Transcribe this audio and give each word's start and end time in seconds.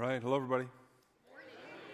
right. 0.00 0.22
Hello, 0.22 0.36
everybody. 0.36 0.64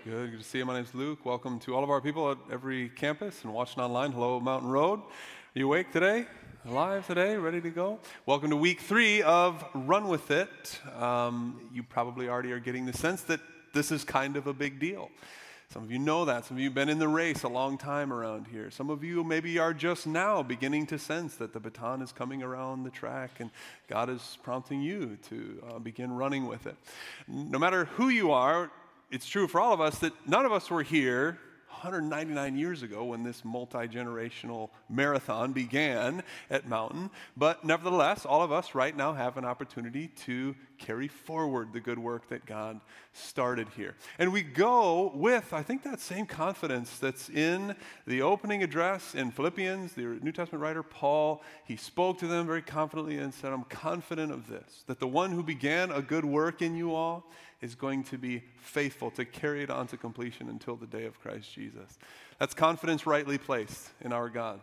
Good. 0.04 0.31
Good 0.31 0.39
to 0.39 0.44
see 0.44 0.58
you. 0.58 0.65
My 0.65 0.74
name's 0.74 0.94
Luke. 0.94 1.27
Welcome 1.27 1.58
to 1.58 1.74
all 1.74 1.82
of 1.82 1.90
our 1.90 2.01
people 2.01 2.31
at 2.31 2.39
every 2.52 2.89
campus 2.90 3.43
and 3.43 3.52
watching 3.52 3.82
online. 3.82 4.12
Hello, 4.12 4.38
Mountain 4.38 4.71
Road. 4.71 5.01
Are 5.01 5.59
you 5.59 5.67
awake 5.67 5.93
today? 5.93 6.27
Alive 6.66 7.04
today? 7.04 7.37
Ready 7.37 7.61
to 7.61 7.71
go? 7.71 7.98
Welcome 8.24 8.50
to 8.50 8.56
week 8.56 8.80
three 8.80 9.22
of 9.22 9.64
Run 9.74 10.06
With 10.06 10.30
It. 10.30 10.80
Um, 10.96 11.69
you 11.74 11.82
probably 11.82 12.29
already 12.29 12.53
are 12.53 12.61
getting 12.61 12.87
the 12.87 12.93
sense 12.93 13.23
that 13.23 13.41
this 13.75 13.91
is 13.91 14.05
kind 14.05 14.36
of 14.36 14.46
a 14.46 14.54
big 14.54 14.79
deal. 14.79 15.11
Some 15.69 15.83
of 15.83 15.91
you 15.91 15.98
know 15.98 16.25
that. 16.25 16.45
Some 16.45 16.57
of 16.57 16.61
you 16.61 16.69
have 16.69 16.75
been 16.75 16.89
in 16.89 16.99
the 16.99 17.09
race 17.09 17.43
a 17.43 17.49
long 17.49 17.77
time 17.77 18.12
around 18.12 18.46
here. 18.46 18.71
Some 18.71 18.89
of 18.89 19.03
you 19.03 19.25
maybe 19.25 19.59
are 19.59 19.75
just 19.75 20.07
now 20.07 20.43
beginning 20.43 20.87
to 20.87 20.99
sense 20.99 21.35
that 21.37 21.53
the 21.53 21.61
baton 21.61 22.03
is 22.03 22.12
coming 22.12 22.43
around 22.43 22.85
the 22.85 22.91
track 22.91 23.41
and 23.41 23.50
God 23.89 24.09
is 24.09 24.39
prompting 24.43 24.81
you 24.81 25.18
to 25.29 25.63
uh, 25.68 25.79
begin 25.79 26.13
running 26.13 26.46
with 26.46 26.67
it. 26.67 26.77
No 27.27 27.59
matter 27.59 27.87
who 27.87 28.09
you 28.09 28.31
are, 28.31 28.71
it's 29.11 29.26
true 29.26 29.49
for 29.49 29.61
all 29.61 29.73
of 29.73 29.81
us 29.81 29.99
that 29.99 30.13
none 30.26 30.45
of 30.45 30.53
us 30.53 30.71
were 30.71 30.82
here 30.82 31.39
199 31.82 32.56
years 32.56 32.82
ago 32.82 33.04
when 33.04 33.22
this 33.22 33.44
multi 33.44 33.86
generational 33.86 34.70
marathon 34.88 35.52
began 35.52 36.22
at 36.50 36.66
Mountain. 36.66 37.10
But 37.36 37.64
nevertheless, 37.64 38.24
all 38.24 38.42
of 38.42 38.50
us 38.50 38.74
right 38.74 38.96
now 38.96 39.12
have 39.12 39.36
an 39.36 39.44
opportunity 39.44 40.08
to 40.24 40.54
carry 40.78 41.08
forward 41.08 41.72
the 41.72 41.80
good 41.80 41.98
work 41.98 42.28
that 42.28 42.46
God 42.46 42.80
started 43.12 43.68
here. 43.76 43.94
And 44.18 44.32
we 44.32 44.42
go 44.42 45.12
with, 45.14 45.52
I 45.52 45.62
think, 45.62 45.82
that 45.84 46.00
same 46.00 46.26
confidence 46.26 46.98
that's 46.98 47.28
in 47.28 47.76
the 48.06 48.22
opening 48.22 48.62
address 48.62 49.14
in 49.14 49.30
Philippians. 49.30 49.92
The 49.92 50.18
New 50.22 50.32
Testament 50.32 50.62
writer 50.62 50.82
Paul, 50.82 51.42
he 51.66 51.76
spoke 51.76 52.18
to 52.18 52.26
them 52.26 52.46
very 52.46 52.62
confidently 52.62 53.18
and 53.18 53.32
said, 53.32 53.52
I'm 53.52 53.64
confident 53.64 54.32
of 54.32 54.48
this, 54.48 54.84
that 54.86 54.98
the 54.98 55.06
one 55.06 55.30
who 55.30 55.42
began 55.42 55.90
a 55.90 56.02
good 56.02 56.24
work 56.24 56.62
in 56.62 56.74
you 56.74 56.95
all 56.95 57.30
is 57.60 57.74
going 57.74 58.05
to 58.05 58.19
be 58.19 58.42
faithful 58.60 59.10
to 59.12 59.24
carry 59.24 59.62
it 59.62 59.70
on 59.70 59.87
to 59.88 59.96
completion 59.96 60.48
until 60.48 60.77
the 60.77 60.87
day 60.87 61.04
of 61.04 61.18
Christ 61.21 61.52
Jesus. 61.52 61.98
That's 62.38 62.54
confidence 62.54 63.07
rightly 63.07 63.38
placed 63.38 63.90
in 64.03 64.13
our 64.13 64.29
God. 64.29 64.61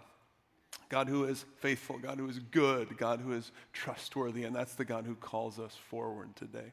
God 0.90 1.10
who 1.10 1.26
is 1.26 1.46
faithful, 1.58 1.98
God 1.98 2.20
who 2.20 2.30
is 2.30 2.40
good, 2.40 2.96
God 2.98 3.20
who 3.20 3.34
is 3.34 3.52
trustworthy, 3.72 4.44
and 4.44 4.56
that's 4.56 4.76
the 4.76 4.86
God 4.86 5.06
who 5.06 5.16
calls 5.16 5.58
us 5.58 5.76
forward 5.90 6.36
today. 6.36 6.72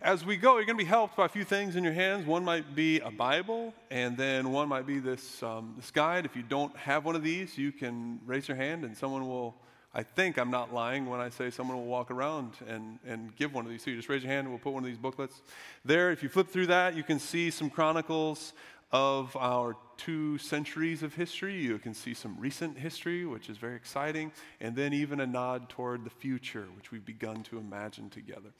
As 0.00 0.24
we 0.24 0.36
go, 0.36 0.56
you're 0.56 0.66
going 0.66 0.78
to 0.78 0.84
be 0.84 0.88
helped 0.88 1.16
by 1.16 1.26
a 1.26 1.28
few 1.28 1.44
things 1.44 1.76
in 1.76 1.84
your 1.84 1.92
hands. 1.92 2.26
One 2.26 2.44
might 2.44 2.74
be 2.74 3.00
a 3.00 3.10
Bible, 3.10 3.72
and 3.90 4.16
then 4.16 4.50
one 4.50 4.68
might 4.68 4.86
be 4.86 4.98
this, 4.98 5.42
um, 5.42 5.74
this 5.76 5.90
guide. 5.90 6.26
If 6.26 6.36
you 6.36 6.42
don't 6.42 6.76
have 6.76 7.04
one 7.04 7.16
of 7.16 7.22
these, 7.22 7.56
you 7.56 7.72
can 7.72 8.20
raise 8.26 8.48
your 8.48 8.56
hand, 8.56 8.84
and 8.84 8.96
someone 8.96 9.26
will 9.28 9.54
I 9.96 10.02
think 10.02 10.38
I'm 10.38 10.50
not 10.50 10.74
lying 10.74 11.06
when 11.06 11.20
I 11.20 11.28
say 11.28 11.50
someone 11.50 11.76
will 11.76 11.86
walk 11.86 12.10
around 12.10 12.54
and, 12.66 12.98
and 13.06 13.34
give 13.36 13.54
one 13.54 13.64
of 13.64 13.70
these. 13.70 13.84
So 13.84 13.90
you 13.90 13.96
just 13.96 14.08
raise 14.08 14.24
your 14.24 14.32
hand 14.32 14.46
and 14.46 14.50
we'll 14.50 14.58
put 14.58 14.72
one 14.72 14.82
of 14.82 14.88
these 14.88 14.98
booklets 14.98 15.40
there. 15.84 16.10
If 16.10 16.22
you 16.22 16.28
flip 16.28 16.48
through 16.48 16.66
that, 16.66 16.96
you 16.96 17.04
can 17.04 17.20
see 17.20 17.50
some 17.50 17.70
chronicles 17.70 18.54
of 18.90 19.36
our 19.36 19.76
two 19.96 20.36
centuries 20.38 21.04
of 21.04 21.14
history. 21.14 21.54
You 21.54 21.78
can 21.78 21.94
see 21.94 22.12
some 22.12 22.36
recent 22.38 22.76
history, 22.76 23.24
which 23.24 23.48
is 23.48 23.56
very 23.56 23.76
exciting, 23.76 24.32
and 24.60 24.74
then 24.74 24.92
even 24.92 25.20
a 25.20 25.26
nod 25.26 25.68
toward 25.68 26.04
the 26.04 26.10
future, 26.10 26.66
which 26.76 26.90
we've 26.90 27.04
begun 27.04 27.44
to 27.44 27.58
imagine 27.58 28.10
together. 28.10 28.50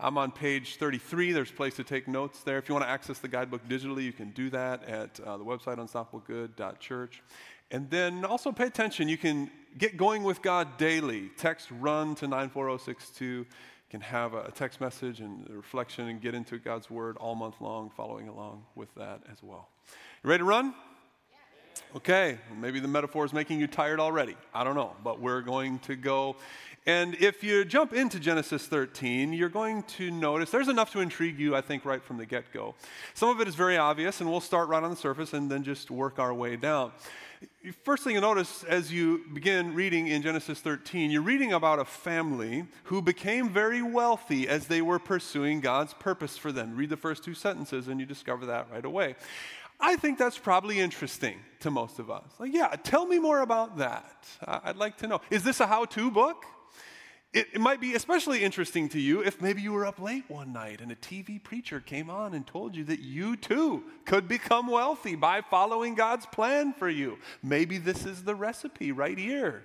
I'm 0.00 0.18
on 0.18 0.32
page 0.32 0.76
33. 0.76 1.30
There's 1.30 1.50
a 1.50 1.54
place 1.54 1.74
to 1.76 1.84
take 1.84 2.08
notes 2.08 2.42
there. 2.42 2.58
If 2.58 2.68
you 2.68 2.74
want 2.74 2.86
to 2.86 2.90
access 2.90 3.20
the 3.20 3.28
guidebook 3.28 3.68
digitally, 3.68 4.02
you 4.02 4.12
can 4.12 4.30
do 4.30 4.50
that 4.50 4.82
at 4.88 5.20
uh, 5.20 5.36
the 5.36 5.44
website 5.44 5.76
unstoppablegood.church. 5.76 7.22
And 7.70 7.88
then 7.88 8.24
also 8.24 8.50
pay 8.50 8.66
attention. 8.66 9.08
You 9.08 9.16
can 9.16 9.50
get 9.78 9.96
going 9.96 10.22
with 10.22 10.42
God 10.42 10.76
daily. 10.78 11.30
Text 11.36 11.68
run 11.70 12.14
to 12.16 12.26
94062. 12.26 13.24
You 13.24 13.46
can 13.90 14.00
have 14.00 14.34
a 14.34 14.50
text 14.50 14.80
message 14.80 15.20
and 15.20 15.48
a 15.50 15.52
reflection 15.54 16.08
and 16.08 16.20
get 16.20 16.34
into 16.34 16.58
God's 16.58 16.90
Word 16.90 17.16
all 17.18 17.34
month 17.34 17.60
long, 17.60 17.90
following 17.90 18.28
along 18.28 18.64
with 18.74 18.94
that 18.94 19.22
as 19.30 19.42
well. 19.42 19.68
You 20.22 20.30
ready 20.30 20.40
to 20.40 20.44
run? 20.44 20.74
Okay, 21.94 22.38
maybe 22.58 22.80
the 22.80 22.88
metaphor 22.88 23.26
is 23.26 23.34
making 23.34 23.60
you 23.60 23.66
tired 23.66 24.00
already. 24.00 24.34
I 24.54 24.64
don't 24.64 24.74
know, 24.74 24.96
but 25.04 25.20
we're 25.20 25.42
going 25.42 25.78
to 25.80 25.94
go. 25.94 26.36
And 26.86 27.14
if 27.16 27.44
you 27.44 27.66
jump 27.66 27.92
into 27.92 28.18
Genesis 28.18 28.66
13, 28.66 29.34
you're 29.34 29.50
going 29.50 29.82
to 29.98 30.10
notice 30.10 30.50
there's 30.50 30.68
enough 30.68 30.90
to 30.92 31.00
intrigue 31.00 31.38
you, 31.38 31.54
I 31.54 31.60
think, 31.60 31.84
right 31.84 32.02
from 32.02 32.16
the 32.16 32.24
get 32.24 32.50
go. 32.50 32.74
Some 33.12 33.28
of 33.28 33.42
it 33.42 33.46
is 33.46 33.54
very 33.56 33.76
obvious, 33.76 34.22
and 34.22 34.30
we'll 34.30 34.40
start 34.40 34.70
right 34.70 34.82
on 34.82 34.88
the 34.88 34.96
surface 34.96 35.34
and 35.34 35.50
then 35.50 35.64
just 35.64 35.90
work 35.90 36.18
our 36.18 36.32
way 36.32 36.56
down. 36.56 36.92
First 37.84 38.04
thing 38.04 38.14
you 38.14 38.20
notice 38.20 38.64
as 38.64 38.90
you 38.90 39.24
begin 39.34 39.74
reading 39.74 40.06
in 40.06 40.22
Genesis 40.22 40.60
13, 40.60 41.10
you're 41.10 41.22
reading 41.22 41.52
about 41.52 41.78
a 41.78 41.84
family 41.84 42.64
who 42.84 43.02
became 43.02 43.50
very 43.50 43.82
wealthy 43.82 44.48
as 44.48 44.66
they 44.66 44.80
were 44.80 44.98
pursuing 44.98 45.60
God's 45.60 45.92
purpose 45.92 46.38
for 46.38 46.52
them. 46.52 46.74
Read 46.74 46.88
the 46.88 46.96
first 46.96 47.22
two 47.22 47.34
sentences 47.34 47.88
and 47.88 48.00
you 48.00 48.06
discover 48.06 48.46
that 48.46 48.68
right 48.72 48.84
away. 48.84 49.16
I 49.82 49.96
think 49.96 50.16
that's 50.16 50.38
probably 50.38 50.78
interesting 50.78 51.40
to 51.60 51.70
most 51.70 51.98
of 51.98 52.08
us. 52.08 52.30
Like, 52.38 52.54
yeah, 52.54 52.68
tell 52.84 53.04
me 53.04 53.18
more 53.18 53.40
about 53.40 53.78
that. 53.78 54.26
I'd 54.46 54.76
like 54.76 54.96
to 54.98 55.08
know. 55.08 55.20
Is 55.28 55.42
this 55.42 55.58
a 55.58 55.66
how 55.66 55.86
to 55.86 56.10
book? 56.10 56.44
It, 57.32 57.48
it, 57.54 57.60
might 57.60 57.80
be 57.80 57.94
especially 57.94 58.44
interesting 58.44 58.90
to 58.90 59.00
you 59.00 59.22
if 59.22 59.40
maybe 59.40 59.62
you 59.62 59.72
were 59.72 59.86
up 59.86 59.98
late 59.98 60.24
one 60.28 60.52
night 60.52 60.82
and 60.82 60.92
a 60.92 60.94
TV 60.94 61.42
preacher 61.42 61.80
came 61.80 62.10
on 62.10 62.34
and 62.34 62.46
told 62.46 62.76
you 62.76 62.84
that 62.84 63.00
you 63.00 63.36
too 63.36 63.84
could 64.04 64.28
become 64.28 64.66
wealthy 64.66 65.14
by 65.14 65.40
following 65.40 65.94
God's 65.94 66.26
plan 66.26 66.74
for 66.74 66.90
you. 66.90 67.18
Maybe 67.42 67.78
this 67.78 68.04
is 68.04 68.22
the 68.22 68.34
recipe 68.34 68.92
right 68.92 69.16
here. 69.16 69.64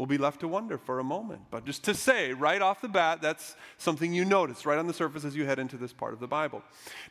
We'll 0.00 0.06
be 0.06 0.16
left 0.16 0.40
to 0.40 0.48
wonder 0.48 0.78
for 0.78 0.98
a 0.98 1.04
moment. 1.04 1.42
But 1.50 1.66
just 1.66 1.84
to 1.84 1.92
say 1.92 2.32
right 2.32 2.62
off 2.62 2.80
the 2.80 2.88
bat, 2.88 3.20
that's 3.20 3.54
something 3.76 4.14
you 4.14 4.24
notice 4.24 4.64
right 4.64 4.78
on 4.78 4.86
the 4.86 4.94
surface 4.94 5.26
as 5.26 5.36
you 5.36 5.44
head 5.44 5.58
into 5.58 5.76
this 5.76 5.92
part 5.92 6.14
of 6.14 6.20
the 6.20 6.26
Bible. 6.26 6.62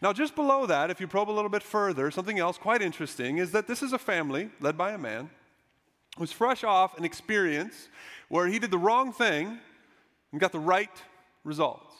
Now, 0.02 0.12
just 0.12 0.34
below 0.34 0.66
that, 0.66 0.90
if 0.90 1.00
you 1.00 1.08
probe 1.08 1.30
a 1.30 1.32
little 1.32 1.52
bit 1.52 1.62
further, 1.62 2.10
something 2.10 2.40
else 2.40 2.58
quite 2.58 2.82
interesting 2.82 3.38
is 3.38 3.52
that 3.52 3.68
this 3.68 3.84
is 3.84 3.94
a 3.94 4.00
family 4.00 4.50
led 4.60 4.76
by 4.76 4.94
a 4.94 4.98
man 4.98 5.30
who's 6.18 6.32
fresh 6.32 6.64
off 6.64 6.98
an 6.98 7.06
experience 7.06 7.90
where 8.28 8.48
he 8.48 8.58
did 8.58 8.72
the 8.72 8.80
wrong 8.80 9.14
thing 9.14 9.60
and 10.32 10.42
got 10.42 10.52
the 10.52 10.58
right 10.58 11.04
results. 11.44 11.94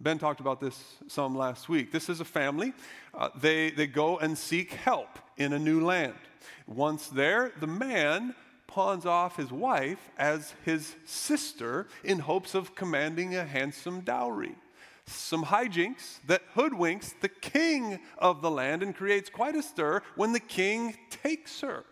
Ben 0.00 0.18
talked 0.18 0.40
about 0.40 0.60
this 0.60 0.96
some 1.06 1.36
last 1.36 1.68
week. 1.68 1.92
This 1.92 2.08
is 2.08 2.18
a 2.18 2.24
family. 2.24 2.72
Uh, 3.14 3.28
they, 3.40 3.70
they 3.70 3.86
go 3.86 4.18
and 4.18 4.36
seek 4.36 4.72
help 4.72 5.20
in 5.36 5.52
a 5.52 5.58
new 5.60 5.84
land. 5.84 6.14
Once 6.66 7.06
there, 7.06 7.52
the 7.60 7.68
man 7.68 8.34
pawns 8.70 9.04
off 9.04 9.36
his 9.36 9.50
wife 9.50 10.10
as 10.16 10.54
his 10.64 10.94
sister 11.04 11.88
in 12.04 12.20
hopes 12.20 12.54
of 12.54 12.76
commanding 12.76 13.34
a 13.34 13.44
handsome 13.44 14.00
dowry. 14.00 14.54
Some 15.06 15.44
hijinks 15.44 16.20
that 16.28 16.42
hoodwinks 16.54 17.14
the 17.20 17.28
king 17.28 17.98
of 18.16 18.42
the 18.42 18.50
land 18.50 18.84
and 18.84 18.94
creates 18.94 19.28
quite 19.28 19.56
a 19.56 19.62
stir 19.62 20.02
when 20.14 20.32
the 20.32 20.40
king 20.40 20.96
takes 21.10 21.60
her. 21.62 21.84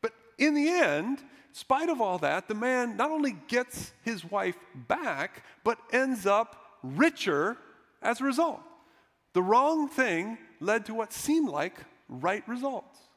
But 0.00 0.12
in 0.38 0.54
the 0.54 0.68
end, 0.68 1.18
spite 1.52 1.88
of 1.88 2.00
all 2.00 2.18
that, 2.18 2.46
the 2.46 2.54
man 2.54 2.96
not 2.96 3.10
only 3.10 3.36
gets 3.48 3.92
his 4.02 4.24
wife 4.24 4.56
back, 4.86 5.42
but 5.64 5.78
ends 5.92 6.26
up 6.26 6.78
richer 6.84 7.56
as 8.00 8.20
a 8.20 8.24
result. 8.24 8.60
The 9.32 9.42
wrong 9.42 9.88
thing 9.88 10.38
led 10.60 10.86
to 10.86 10.94
what 10.94 11.12
seemed 11.12 11.48
like 11.48 11.74
right 12.08 12.46
results. 12.48 13.07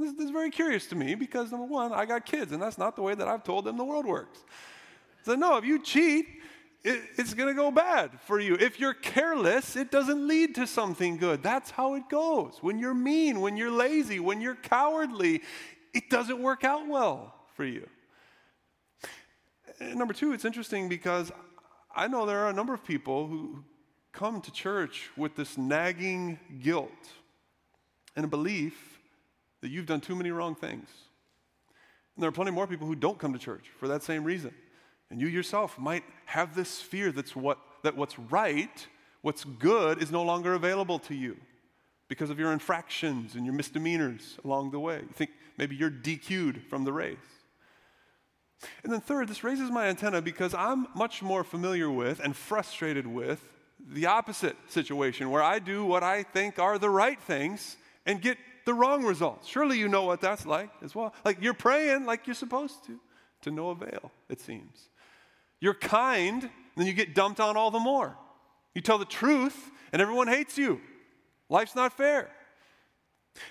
This, 0.00 0.14
is 0.14 0.30
very 0.30 0.50
curious 0.50 0.86
to 0.86 0.96
me 0.96 1.14
because, 1.14 1.52
number 1.52 1.66
one, 1.66 1.92
I 1.92 2.06
got 2.06 2.24
kids, 2.24 2.52
and 2.52 2.62
that's 2.62 2.78
not 2.78 2.96
the 2.96 3.02
way 3.02 3.14
that 3.14 3.28
I've 3.28 3.44
told 3.44 3.66
them 3.66 3.76
the 3.76 3.84
world 3.84 4.06
works. 4.06 4.38
So, 5.24 5.34
no, 5.34 5.58
if 5.58 5.64
you 5.66 5.78
cheat, 5.78 6.26
it, 6.82 7.02
it's 7.18 7.34
going 7.34 7.48
to 7.48 7.54
go 7.54 7.70
bad 7.70 8.18
for 8.22 8.40
you. 8.40 8.54
If 8.54 8.80
you're 8.80 8.94
careless, 8.94 9.76
it 9.76 9.90
doesn't 9.90 10.26
lead 10.26 10.54
to 10.54 10.66
something 10.66 11.18
good. 11.18 11.42
That's 11.42 11.70
how 11.70 11.94
it 11.96 12.08
goes. 12.08 12.56
When 12.62 12.78
you're 12.78 12.94
mean, 12.94 13.40
when 13.40 13.58
you're 13.58 13.70
lazy, 13.70 14.20
when 14.20 14.40
you're 14.40 14.54
cowardly, 14.54 15.42
it 15.92 16.08
doesn't 16.08 16.40
work 16.40 16.64
out 16.64 16.88
well 16.88 17.34
for 17.54 17.66
you. 17.66 17.86
And 19.80 19.96
number 19.96 20.14
two, 20.14 20.32
it's 20.32 20.46
interesting 20.46 20.88
because 20.88 21.30
I 21.94 22.08
know 22.08 22.24
there 22.24 22.38
are 22.38 22.48
a 22.48 22.54
number 22.54 22.72
of 22.72 22.82
people 22.84 23.26
who 23.26 23.64
come 24.12 24.40
to 24.40 24.50
church 24.50 25.10
with 25.16 25.36
this 25.36 25.58
nagging 25.58 26.38
guilt 26.62 26.90
and 28.16 28.24
a 28.24 28.28
belief 28.28 28.99
that 29.60 29.68
you've 29.68 29.86
done 29.86 30.00
too 30.00 30.14
many 30.14 30.30
wrong 30.30 30.54
things. 30.54 30.88
And 32.16 32.22
there 32.22 32.28
are 32.28 32.32
plenty 32.32 32.50
more 32.50 32.66
people 32.66 32.86
who 32.86 32.94
don't 32.94 33.18
come 33.18 33.32
to 33.32 33.38
church 33.38 33.64
for 33.78 33.88
that 33.88 34.02
same 34.02 34.24
reason. 34.24 34.54
And 35.10 35.20
you 35.20 35.26
yourself 35.26 35.78
might 35.78 36.04
have 36.26 36.54
this 36.54 36.80
fear 36.80 37.12
that's 37.12 37.34
what, 37.34 37.58
that 37.82 37.96
what's 37.96 38.18
right, 38.18 38.86
what's 39.22 39.44
good, 39.44 40.02
is 40.02 40.10
no 40.10 40.22
longer 40.22 40.54
available 40.54 40.98
to 41.00 41.14
you 41.14 41.36
because 42.08 42.30
of 42.30 42.38
your 42.38 42.52
infractions 42.52 43.34
and 43.34 43.44
your 43.44 43.54
misdemeanors 43.54 44.38
along 44.44 44.70
the 44.70 44.80
way. 44.80 44.96
You 44.96 45.14
think 45.14 45.30
maybe 45.56 45.76
you're 45.76 45.90
DQ'd 45.90 46.62
from 46.68 46.84
the 46.84 46.92
race. 46.92 47.16
And 48.84 48.92
then, 48.92 49.00
third, 49.00 49.28
this 49.28 49.42
raises 49.42 49.70
my 49.70 49.86
antenna 49.86 50.20
because 50.20 50.52
I'm 50.52 50.86
much 50.94 51.22
more 51.22 51.44
familiar 51.44 51.90
with 51.90 52.20
and 52.20 52.36
frustrated 52.36 53.06
with 53.06 53.42
the 53.88 54.06
opposite 54.06 54.56
situation 54.68 55.30
where 55.30 55.42
I 55.42 55.58
do 55.58 55.84
what 55.84 56.02
I 56.02 56.22
think 56.22 56.58
are 56.58 56.78
the 56.78 56.90
right 56.90 57.20
things 57.20 57.76
and 58.04 58.20
get 58.20 58.36
the 58.70 58.74
wrong 58.74 59.04
results. 59.04 59.48
Surely 59.48 59.80
you 59.80 59.88
know 59.88 60.04
what 60.04 60.20
that's 60.20 60.46
like 60.46 60.70
as 60.80 60.94
well. 60.94 61.12
Like 61.24 61.38
you're 61.42 61.54
praying 61.54 62.04
like 62.04 62.28
you're 62.28 62.34
supposed 62.34 62.84
to, 62.86 63.00
to 63.42 63.50
no 63.50 63.70
avail, 63.70 64.12
it 64.28 64.40
seems. 64.40 64.88
You're 65.58 65.74
kind, 65.74 66.48
then 66.76 66.86
you 66.86 66.92
get 66.92 67.12
dumped 67.12 67.40
on 67.40 67.56
all 67.56 67.72
the 67.72 67.80
more. 67.80 68.16
You 68.72 68.80
tell 68.80 68.98
the 68.98 69.04
truth, 69.04 69.72
and 69.92 70.00
everyone 70.00 70.28
hates 70.28 70.56
you. 70.56 70.80
Life's 71.48 71.74
not 71.74 71.96
fair. 71.96 72.30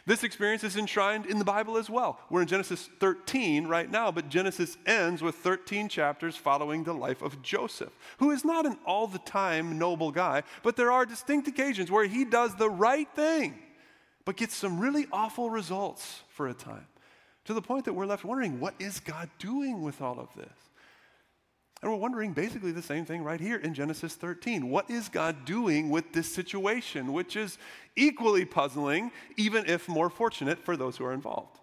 This 0.05 0.23
experience 0.23 0.63
is 0.63 0.77
enshrined 0.77 1.25
in 1.25 1.37
the 1.37 1.43
Bible 1.43 1.75
as 1.75 1.89
well. 1.89 2.17
We're 2.29 2.43
in 2.43 2.47
Genesis 2.47 2.87
13 3.01 3.67
right 3.67 3.91
now, 3.91 4.11
but 4.11 4.29
Genesis 4.29 4.77
ends 4.85 5.21
with 5.21 5.35
13 5.35 5.89
chapters 5.89 6.37
following 6.37 6.85
the 6.85 6.93
life 6.93 7.21
of 7.21 7.41
Joseph, 7.41 7.91
who 8.19 8.31
is 8.31 8.45
not 8.45 8.65
an 8.65 8.77
all 8.85 9.07
the 9.07 9.19
time 9.19 9.77
noble 9.77 10.11
guy, 10.11 10.43
but 10.63 10.77
there 10.77 10.93
are 10.93 11.05
distinct 11.05 11.49
occasions 11.49 11.91
where 11.91 12.05
he 12.05 12.23
does 12.23 12.55
the 12.55 12.69
right 12.69 13.07
thing, 13.15 13.59
but 14.29 14.37
gets 14.37 14.53
some 14.53 14.79
really 14.79 15.07
awful 15.11 15.49
results 15.49 16.21
for 16.29 16.49
a 16.49 16.53
time, 16.53 16.85
to 17.45 17.53
the 17.55 17.63
point 17.63 17.85
that 17.85 17.93
we're 17.93 18.05
left 18.05 18.23
wondering 18.23 18.59
what 18.59 18.75
is 18.77 18.99
God 18.99 19.27
doing 19.39 19.81
with 19.81 20.03
all 20.03 20.19
of 20.19 20.27
this? 20.35 20.53
And 21.81 21.91
we're 21.91 21.97
wondering 21.97 22.33
basically 22.33 22.71
the 22.71 22.83
same 22.83 23.05
thing 23.05 23.23
right 23.23 23.39
here 23.39 23.57
in 23.57 23.73
Genesis 23.73 24.13
13. 24.13 24.69
What 24.69 24.87
is 24.87 25.09
God 25.09 25.45
doing 25.45 25.89
with 25.89 26.13
this 26.13 26.31
situation, 26.31 27.11
which 27.11 27.35
is 27.35 27.57
equally 27.95 28.45
puzzling, 28.45 29.11
even 29.35 29.65
if 29.65 29.89
more 29.89 30.11
fortunate 30.11 30.63
for 30.63 30.77
those 30.77 30.97
who 30.97 31.05
are 31.05 31.13
involved? 31.13 31.57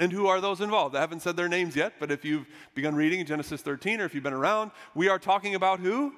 And 0.00 0.10
who 0.10 0.26
are 0.26 0.40
those 0.40 0.60
involved? 0.60 0.96
I 0.96 1.00
haven't 1.00 1.22
said 1.22 1.36
their 1.36 1.48
names 1.48 1.76
yet, 1.76 1.92
but 2.00 2.10
if 2.10 2.24
you've 2.24 2.48
begun 2.74 2.96
reading 2.96 3.20
in 3.20 3.26
Genesis 3.26 3.62
13 3.62 4.00
or 4.00 4.06
if 4.06 4.12
you've 4.12 4.24
been 4.24 4.32
around, 4.32 4.72
we 4.96 5.08
are 5.08 5.20
talking 5.20 5.54
about 5.54 5.78
who? 5.78 6.12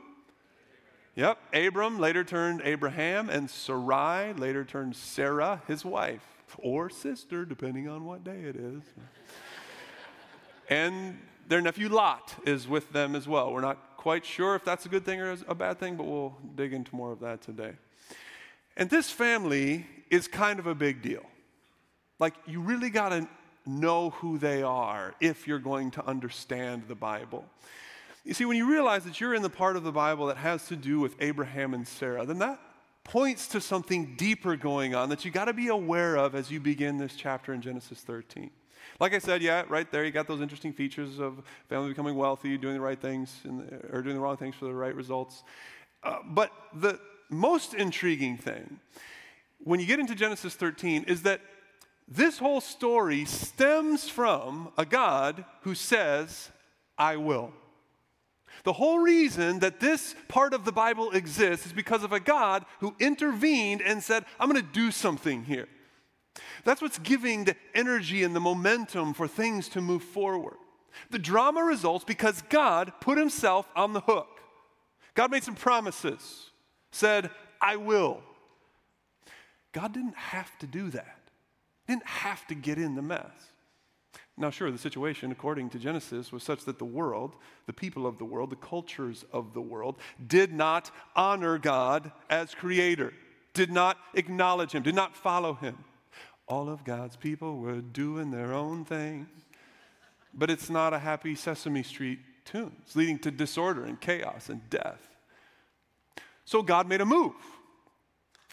Yep, 1.19 1.39
Abram 1.53 1.99
later 1.99 2.23
turned 2.23 2.63
Abraham, 2.65 3.29
and 3.29 3.51
Sarai 3.51 4.33
later 4.35 4.65
turned 4.65 4.95
Sarah, 4.95 5.61
his 5.67 5.85
wife, 5.85 6.23
or 6.59 6.89
sister, 6.89 7.45
depending 7.45 7.89
on 7.89 8.05
what 8.05 8.23
day 8.23 8.39
it 8.43 8.55
is. 8.55 8.85
and 10.69 11.19
their 11.49 11.61
nephew 11.61 11.89
Lot 11.89 12.37
is 12.47 12.69
with 12.69 12.93
them 12.93 13.17
as 13.17 13.27
well. 13.27 13.53
We're 13.53 13.63
not 13.63 13.97
quite 13.97 14.25
sure 14.25 14.55
if 14.55 14.65
that's 14.65 14.87
a 14.87 14.89
good 14.89 15.05
thing 15.05 15.21
or 15.21 15.37
a 15.49 15.57
bad 15.57 15.81
thing, 15.81 15.97
but 15.97 16.05
we'll 16.05 16.37
dig 16.55 16.73
into 16.73 16.95
more 16.95 17.11
of 17.11 17.19
that 17.19 17.43
today. 17.43 17.73
And 18.77 18.89
this 18.89 19.11
family 19.11 19.87
is 20.11 20.29
kind 20.29 20.61
of 20.61 20.69
a 20.69 20.75
big 20.77 21.03
deal. 21.03 21.27
Like, 22.21 22.35
you 22.47 22.61
really 22.61 22.91
got 22.91 23.09
to 23.09 23.27
know 23.67 24.11
who 24.11 24.39
they 24.39 24.63
are 24.63 25.17
if 25.19 25.49
you're 25.49 25.59
going 25.59 25.91
to 25.91 26.07
understand 26.07 26.85
the 26.87 26.95
Bible. 26.95 27.45
You 28.29 28.35
see, 28.35 28.45
when 28.45 28.59
you 28.59 28.69
realize 28.71 29.05
that 29.05 29.23
you're 29.23 29.33
in 29.33 29.41
the 29.41 29.49
part 29.49 29.75
of 29.75 29.85
the 29.85 29.91
Bible 29.91 30.27
that 30.27 30.37
has 30.37 30.67
to 30.67 30.77
do 30.77 31.01
with 31.01 31.17
Abraham 31.19 31.73
and 31.73 31.89
Sarah, 31.89 32.27
then 32.27 32.41
that 32.41 32.61
points 33.03 33.49
to 33.49 33.59
something 33.59 34.17
deeper 34.17 34.55
going 34.55 34.95
on 34.95 35.09
that 35.09 35.25
you 35.25 35.31
got 35.31 35.47
to 35.47 35.55
be 35.55 35.69
aware 35.69 36.17
of 36.17 36.35
as 36.35 36.51
you 36.51 36.61
begin 36.61 36.99
this 36.99 37.15
chapter 37.17 37.55
in 37.55 37.63
Genesis 37.63 38.03
13. 38.03 38.51
Like 39.01 39.15
I 39.15 39.19
said, 39.19 39.41
yeah, 39.41 39.65
right 39.71 39.91
there, 39.91 40.05
you 40.05 40.11
got 40.11 40.27
those 40.27 40.43
interesting 40.43 40.75
features 40.75 41.19
of 41.19 41.43
family 41.71 41.89
becoming 41.89 42.17
wealthy, 42.17 42.59
doing 42.59 42.75
the 42.75 42.83
right 42.83 43.01
things, 43.01 43.35
the, 43.45 43.81
or 43.91 44.03
doing 44.03 44.17
the 44.17 44.21
wrong 44.21 44.37
things 44.37 44.55
for 44.57 44.67
the 44.67 44.75
right 44.75 44.95
results. 44.95 45.43
Uh, 46.03 46.19
but 46.27 46.53
the 46.75 47.01
most 47.31 47.73
intriguing 47.73 48.37
thing, 48.37 48.79
when 49.61 49.81
you 49.81 49.87
get 49.87 50.01
into 50.01 50.15
Genesis 50.15 50.55
13, 50.55 51.05
is 51.05 51.23
that 51.23 51.41
this 52.07 52.37
whole 52.37 52.61
story 52.61 53.25
stems 53.25 54.07
from 54.07 54.71
a 54.77 54.85
God 54.85 55.47
who 55.63 55.75
says, 55.75 56.51
I 56.99 57.17
will. 57.17 57.55
The 58.65 58.73
whole 58.73 58.99
reason 58.99 59.61
that 59.61 59.81
this 59.81 60.15
part 60.29 60.53
of 60.55 60.65
the 60.65 60.73
Bible 60.73 61.11
exists 61.13 61.67
is 61.67 61.73
because 61.73 62.05
of 62.05 62.13
a 62.13 62.21
God 62.21 62.65
who 62.81 62.95
intervened 62.99 63.83
and 63.83 64.03
said, 64.03 64.25
I'm 64.39 64.51
going 64.51 64.63
to 64.63 64.73
do 64.73 64.91
something 64.91 65.45
here. 65.45 65.69
That's 66.65 66.83
what's 66.83 66.99
giving 66.99 67.45
the 67.45 67.57
energy 67.75 68.23
and 68.23 68.35
the 68.35 68.41
momentum 68.41 69.15
for 69.15 69.29
things 69.29 69.69
to 69.71 69.81
move 69.81 70.03
forward. 70.03 70.57
The 71.11 71.19
drama 71.19 71.63
results 71.63 72.05
because 72.05 72.43
God 72.49 72.93
put 73.01 73.19
himself 73.19 73.69
on 73.77 73.93
the 73.93 74.01
hook. 74.01 74.29
God 75.15 75.31
made 75.31 75.45
some 75.45 75.55
promises, 75.55 76.51
said, 76.93 77.31
I 77.61 77.77
will. 77.77 78.23
God 79.73 79.93
didn't 79.93 80.17
have 80.17 80.57
to 80.59 80.67
do 80.67 80.91
that, 80.91 81.19
didn't 81.87 82.07
have 82.07 82.47
to 82.49 82.55
get 82.55 82.79
in 82.79 82.95
the 82.95 83.03
mess. 83.03 83.31
Now, 84.39 84.51
sure, 84.51 84.71
the 84.71 84.79
situation, 84.79 85.33
according 85.33 85.71
to 85.71 85.79
Genesis, 85.79 86.31
was 86.31 86.43
such 86.43 86.65
that 86.65 86.79
the 86.79 86.85
world, 86.85 87.35
the 87.67 87.73
people 87.73 88.07
of 88.07 88.19
the 88.19 88.25
world, 88.25 88.51
the 88.51 88.57
cultures 88.57 89.25
of 89.33 89.53
the 89.53 89.61
world, 89.61 89.97
did 90.25 90.53
not 90.53 90.91
honor 91.17 91.59
God 91.59 92.13
as 92.31 92.55
creator, 92.55 93.13
did 93.53 93.71
not 93.71 93.99
acknowledge 94.15 94.73
him, 94.73 94.83
did 94.83 94.95
not 94.95 95.17
follow 95.17 95.55
him 95.55 95.77
all 96.49 96.69
of 96.69 96.85
God's 96.85 97.17
people 97.17 97.59
were 97.59 97.81
doing 97.81 98.31
their 98.31 98.53
own 98.53 98.85
thing. 98.85 99.29
But 100.33 100.51
it's 100.51 100.71
not 100.71 100.95
a 100.95 100.99
happy 100.99 101.35
Sesame 101.35 101.83
Street 101.83 102.19
tune. 102.45 102.73
It's 102.83 102.97
leading 102.97 103.19
to 103.21 103.31
disorder 103.31 103.85
and 103.85 104.01
chaos 104.01 104.49
and 104.49 104.69
death. 104.71 105.01
So 106.45 106.63
God 106.63 106.89
made 106.89 107.01
a 107.01 107.07
move. 107.07 107.35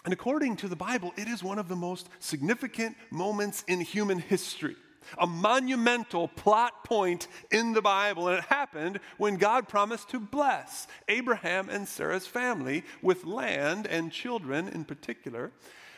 And 0.03 0.13
according 0.13 0.57
to 0.57 0.67
the 0.67 0.75
Bible, 0.75 1.13
it 1.17 1.27
is 1.27 1.41
one 1.41 1.57
of 1.57 1.67
the 1.67 1.75
most 1.75 2.09
significant 2.19 2.95
moments 3.09 3.63
in 3.67 3.81
human 3.81 4.19
history, 4.19 4.75
a 5.17 5.27
monumental 5.27 6.27
plot 6.27 6.83
point 6.83 7.27
in 7.51 7.73
the 7.73 7.81
Bible. 7.81 8.27
And 8.27 8.37
it 8.39 8.45
happened 8.45 8.99
when 9.17 9.37
God 9.37 9.67
promised 9.67 10.09
to 10.09 10.19
bless 10.19 10.87
Abraham 11.07 11.69
and 11.69 11.87
Sarah's 11.87 12.27
family 12.27 12.83
with 13.01 13.25
land 13.25 13.87
and 13.87 14.11
children 14.11 14.67
in 14.67 14.85
particular 14.85 15.51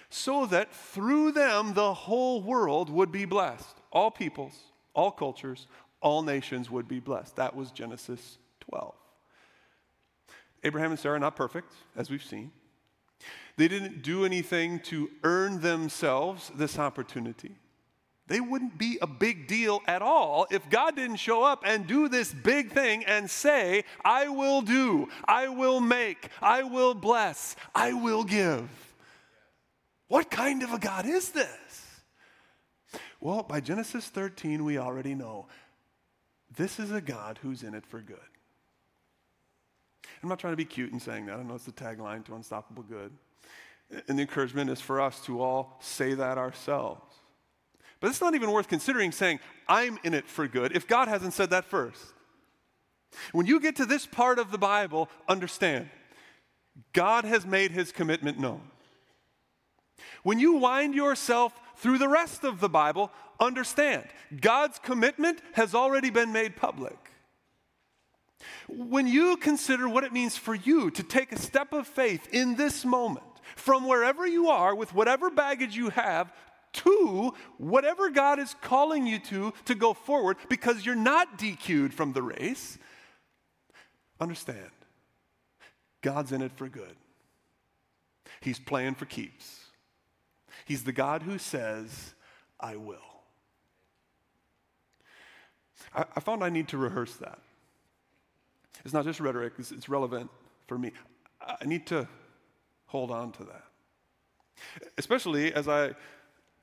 so 0.10 0.46
that 0.46 0.74
through 0.74 1.32
them 1.32 1.74
the 1.74 1.94
whole 1.94 2.42
world 2.42 2.90
would 2.90 3.12
be 3.12 3.26
blessed. 3.26 3.76
All 3.92 4.12
peoples, 4.12 4.58
all 4.94 5.12
cultures, 5.12 5.68
all 6.02 6.22
nations 6.24 6.70
would 6.70 6.88
be 6.88 7.00
blessed. 7.00 7.36
That 7.36 7.56
was 7.56 7.72
Genesis 7.72 8.38
12. 8.62 8.94
Abraham 10.64 10.92
and 10.92 11.00
Sarah 11.00 11.16
are 11.16 11.20
not 11.20 11.36
perfect, 11.36 11.72
as 11.96 12.10
we've 12.10 12.24
seen. 12.24 12.52
They 13.58 13.68
didn't 13.68 14.04
do 14.04 14.26
anything 14.26 14.80
to 14.82 15.10
earn 15.24 15.62
themselves 15.62 16.52
this 16.56 16.78
opportunity. 16.78 17.56
They 18.28 18.42
wouldn't 18.42 18.78
be 18.78 18.98
a 19.02 19.08
big 19.08 19.48
deal 19.48 19.82
at 19.88 20.02
all 20.02 20.48
if 20.52 20.70
God 20.70 20.96
didn't 20.98 21.18
show 21.18 21.44
up 21.44 21.64
and 21.66 21.88
do 21.88 22.10
this 22.10 22.34
big 22.34 22.72
thing 22.72 23.06
and 23.06 23.30
say, 23.30 23.86
I 24.04 24.28
will 24.28 24.62
do, 24.62 25.08
I 25.26 25.48
will 25.48 25.80
make, 25.80 26.30
I 26.42 26.64
will 26.64 26.94
bless, 26.94 27.56
I 27.74 27.94
will 27.94 28.26
give. 28.26 28.70
What 30.10 30.30
kind 30.30 30.64
of 30.64 30.74
a 30.74 30.80
God 30.80 31.06
is 31.06 31.32
this? 31.32 32.02
Well, 33.20 33.44
by 33.44 33.62
Genesis 33.62 34.08
13, 34.08 34.64
we 34.64 34.78
already 34.78 35.16
know 35.16 35.48
this 36.56 36.80
is 36.80 36.92
a 36.92 37.02
God 37.02 37.40
who's 37.42 37.64
in 37.64 37.74
it 37.74 37.86
for 37.86 38.02
good. 38.02 38.18
I'm 40.22 40.30
not 40.30 40.40
trying 40.40 40.54
to 40.54 40.58
be 40.58 40.66
cute 40.66 40.92
in 40.92 41.00
saying 41.00 41.28
that. 41.28 41.40
I 41.40 41.44
know 41.44 41.56
it's 41.56 41.66
the 41.66 41.72
tagline 41.72 42.26
to 42.26 42.36
Unstoppable 42.36 42.84
Good. 42.84 43.12
And 44.08 44.18
the 44.18 44.24
encouragement 44.24 44.70
is 44.70 44.82
for 44.82 45.00
us 45.00 45.22
to 45.26 45.42
all 45.42 45.78
say 45.80 46.14
that 46.14 46.38
ourselves. 46.38 47.16
But 48.00 48.10
it's 48.10 48.22
not 48.22 48.36
even 48.36 48.52
worth 48.52 48.68
considering 48.68 49.12
saying, 49.12 49.40
I'm 49.68 49.98
in 50.04 50.14
it 50.14 50.28
for 50.28 50.48
good, 50.48 50.76
if 50.76 50.88
God 50.88 51.08
hasn't 51.08 51.34
said 51.34 51.50
that 51.50 51.66
first. 51.66 52.02
When 53.32 53.46
you 53.46 53.60
get 53.60 53.76
to 53.78 53.86
this 53.86 54.06
part 54.06 54.38
of 54.38 54.52
the 54.52 54.58
Bible, 54.58 55.10
understand 55.28 55.90
God 56.94 57.26
has 57.26 57.46
made 57.46 57.72
his 57.72 57.92
commitment 57.92 58.38
known. 58.40 58.62
When 60.24 60.40
you 60.40 60.54
wind 60.54 60.94
yourself 60.94 61.54
through 61.78 61.98
the 61.98 62.08
rest 62.08 62.44
of 62.44 62.60
the 62.60 62.70
Bible, 62.70 63.12
understand 63.40 64.06
God's 64.40 64.80
commitment 64.80 65.42
has 65.54 65.74
already 65.74 66.10
been 66.10 66.32
made 66.32 66.56
public. 66.56 66.98
When 68.68 69.08
you 69.08 69.38
consider 69.38 69.90
what 69.90 70.04
it 70.04 70.14
means 70.14 70.38
for 70.38 70.54
you 70.54 70.92
to 70.92 71.04
take 71.04 71.32
a 71.32 71.40
step 71.40 71.74
of 71.74 71.88
faith 71.88 72.28
in 72.32 72.56
this 72.56 72.86
moment, 72.86 73.26
from 73.56 73.88
wherever 73.88 74.28
you 74.28 74.50
are, 74.50 74.76
with 74.76 74.94
whatever 74.94 75.30
baggage 75.30 75.76
you 75.76 75.90
have, 75.90 76.32
to 76.78 77.34
whatever 77.58 78.10
God 78.10 78.40
is 78.40 78.56
calling 78.62 79.06
you 79.06 79.20
to 79.20 79.54
to 79.66 79.76
go 79.76 79.94
forward, 79.94 80.38
because 80.50 80.86
you're 80.86 80.96
not 80.96 81.38
DQ'd 81.38 81.94
from 81.94 82.14
the 82.14 82.22
race, 82.22 82.78
understand 84.20 84.72
God's 86.02 86.32
in 86.32 86.42
it 86.42 86.52
for 86.56 86.68
good. 86.68 86.96
He's 88.42 88.60
playing 88.60 88.96
for 88.96 89.06
keeps. 89.06 89.66
He's 90.66 90.84
the 90.84 90.92
God 90.92 91.24
who 91.24 91.38
says, 91.38 92.14
I 92.60 92.76
will. 92.76 92.98
I, 95.96 96.06
I 96.16 96.20
found 96.20 96.44
I 96.44 96.50
need 96.50 96.68
to 96.70 96.78
rehearse 96.78 97.16
that. 97.16 97.40
It's 98.84 98.94
not 98.94 99.06
just 99.06 99.20
rhetoric, 99.20 99.54
it's, 99.58 99.72
it's 99.72 99.90
relevant 99.90 100.30
for 100.68 100.78
me. 100.78 100.92
I 101.42 101.66
need 101.66 101.86
to 101.88 102.08
hold 102.86 103.12
on 103.12 103.32
to 103.34 103.44
that. 103.46 103.64
Especially 104.98 105.54
as 105.54 105.68
I 105.68 105.94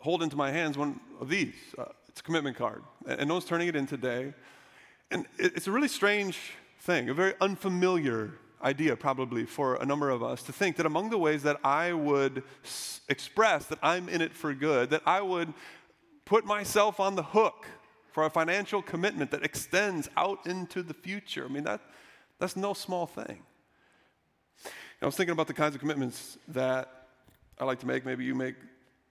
hold 0.05 0.23
into 0.23 0.37
my 0.37 0.53
hands 0.53 0.77
one 0.77 1.01
of 1.19 1.31
these. 1.31 1.55
Uh, 1.79 1.87
it's 2.09 2.21
a 2.21 2.23
commitment 2.23 2.59
card, 2.59 2.83
and 3.09 3.27
no 3.27 3.35
one's 3.37 3.47
turning 3.47 3.69
it 3.69 3.75
in 3.75 3.87
today. 3.87 4.35
And 5.11 5.27
it's 5.39 5.67
a 5.67 5.73
really 5.73 5.89
strange 5.89 6.39
thing, 6.81 7.09
a 7.09 7.15
very 7.15 7.33
unfamiliar 7.41 8.35
idea, 8.63 8.97
probably, 8.97 9.47
for 9.47 9.77
a 9.77 9.87
number 9.87 10.11
of 10.11 10.23
us 10.23 10.43
to 10.43 10.53
think 10.53 10.77
that 10.77 10.85
among 10.85 11.09
the 11.09 11.17
ways 11.17 11.43
that 11.45 11.57
I 11.65 11.95
would 11.95 12.43
s- 12.63 13.01
express 13.09 13.65
that 13.67 13.79
I'm 13.83 14.11
in 14.11 14.21
it 14.21 14.35
for 14.35 14.53
good, 14.53 14.91
that 14.91 15.01
I 15.07 15.23
would 15.23 15.55
put 16.27 16.45
myself 16.45 17.01
on 17.01 17.15
the 17.15 17.23
hook 17.23 17.67
for 18.13 18.27
a 18.27 18.31
financial 18.31 18.83
commitment 18.83 19.31
that 19.31 19.43
extends 19.43 20.11
out 20.19 20.47
into 20.47 20.83
the 20.83 20.95
future. 20.95 21.47
I 21.47 21.49
mean, 21.49 21.65
that, 21.65 21.81
that's 22.39 22.57
no 22.57 22.75
small 22.75 23.07
thing. 23.07 23.43
I 25.01 25.07
was 25.07 25.17
thinking 25.17 25.33
about 25.33 25.47
the 25.47 25.55
kinds 25.55 25.75
of 25.75 25.81
commitments 25.81 26.37
that 26.49 27.09
I 27.59 27.65
like 27.65 27.81
to 27.81 27.87
make. 27.87 28.05
Maybe 28.05 28.25
you 28.25 28.35
make 28.35 28.57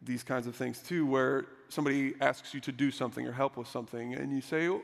these 0.05 0.23
kinds 0.23 0.47
of 0.47 0.55
things 0.55 0.79
too, 0.79 1.05
where 1.05 1.45
somebody 1.69 2.13
asks 2.21 2.53
you 2.53 2.59
to 2.61 2.71
do 2.71 2.91
something 2.91 3.27
or 3.27 3.31
help 3.31 3.57
with 3.57 3.67
something, 3.67 4.13
and 4.13 4.31
you 4.31 4.41
say, 4.41 4.69
well, 4.69 4.81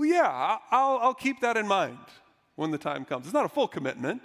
Yeah, 0.00 0.58
I'll, 0.70 0.98
I'll 0.98 1.14
keep 1.14 1.40
that 1.40 1.56
in 1.56 1.66
mind 1.66 1.98
when 2.56 2.70
the 2.70 2.78
time 2.78 3.04
comes. 3.04 3.26
It's 3.26 3.34
not 3.34 3.44
a 3.44 3.48
full 3.48 3.68
commitment. 3.68 4.22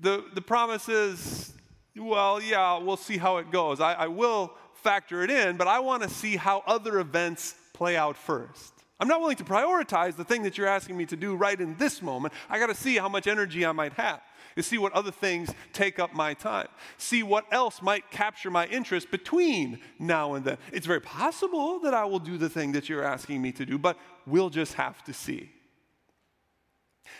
The, 0.00 0.24
the 0.34 0.40
promise 0.40 0.88
is, 0.88 1.52
Well, 1.96 2.40
yeah, 2.40 2.78
we'll 2.78 2.96
see 2.96 3.18
how 3.18 3.38
it 3.38 3.50
goes. 3.50 3.80
I, 3.80 3.92
I 3.94 4.06
will 4.06 4.54
factor 4.74 5.22
it 5.22 5.30
in, 5.30 5.56
but 5.56 5.68
I 5.68 5.80
want 5.80 6.02
to 6.02 6.08
see 6.08 6.36
how 6.36 6.62
other 6.66 6.98
events 6.98 7.54
play 7.72 7.96
out 7.96 8.16
first. 8.16 8.71
I'm 9.02 9.08
not 9.08 9.18
willing 9.18 9.36
to 9.38 9.44
prioritize 9.44 10.14
the 10.14 10.22
thing 10.22 10.44
that 10.44 10.56
you're 10.56 10.68
asking 10.68 10.96
me 10.96 11.06
to 11.06 11.16
do 11.16 11.34
right 11.34 11.60
in 11.60 11.74
this 11.76 12.00
moment. 12.00 12.32
I 12.48 12.60
got 12.60 12.68
to 12.68 12.74
see 12.74 12.98
how 12.98 13.08
much 13.08 13.26
energy 13.26 13.66
I 13.66 13.72
might 13.72 13.94
have 13.94 14.20
to 14.54 14.62
see 14.62 14.78
what 14.78 14.92
other 14.92 15.10
things 15.10 15.50
take 15.72 15.98
up 15.98 16.14
my 16.14 16.34
time, 16.34 16.68
see 16.98 17.24
what 17.24 17.44
else 17.50 17.82
might 17.82 18.12
capture 18.12 18.48
my 18.48 18.66
interest 18.66 19.10
between 19.10 19.80
now 19.98 20.34
and 20.34 20.44
then. 20.44 20.56
It's 20.72 20.86
very 20.86 21.00
possible 21.00 21.80
that 21.80 21.94
I 21.94 22.04
will 22.04 22.20
do 22.20 22.38
the 22.38 22.48
thing 22.48 22.70
that 22.72 22.88
you're 22.88 23.02
asking 23.02 23.42
me 23.42 23.50
to 23.52 23.66
do, 23.66 23.76
but 23.76 23.98
we'll 24.24 24.50
just 24.50 24.74
have 24.74 25.02
to 25.04 25.12
see. 25.12 25.50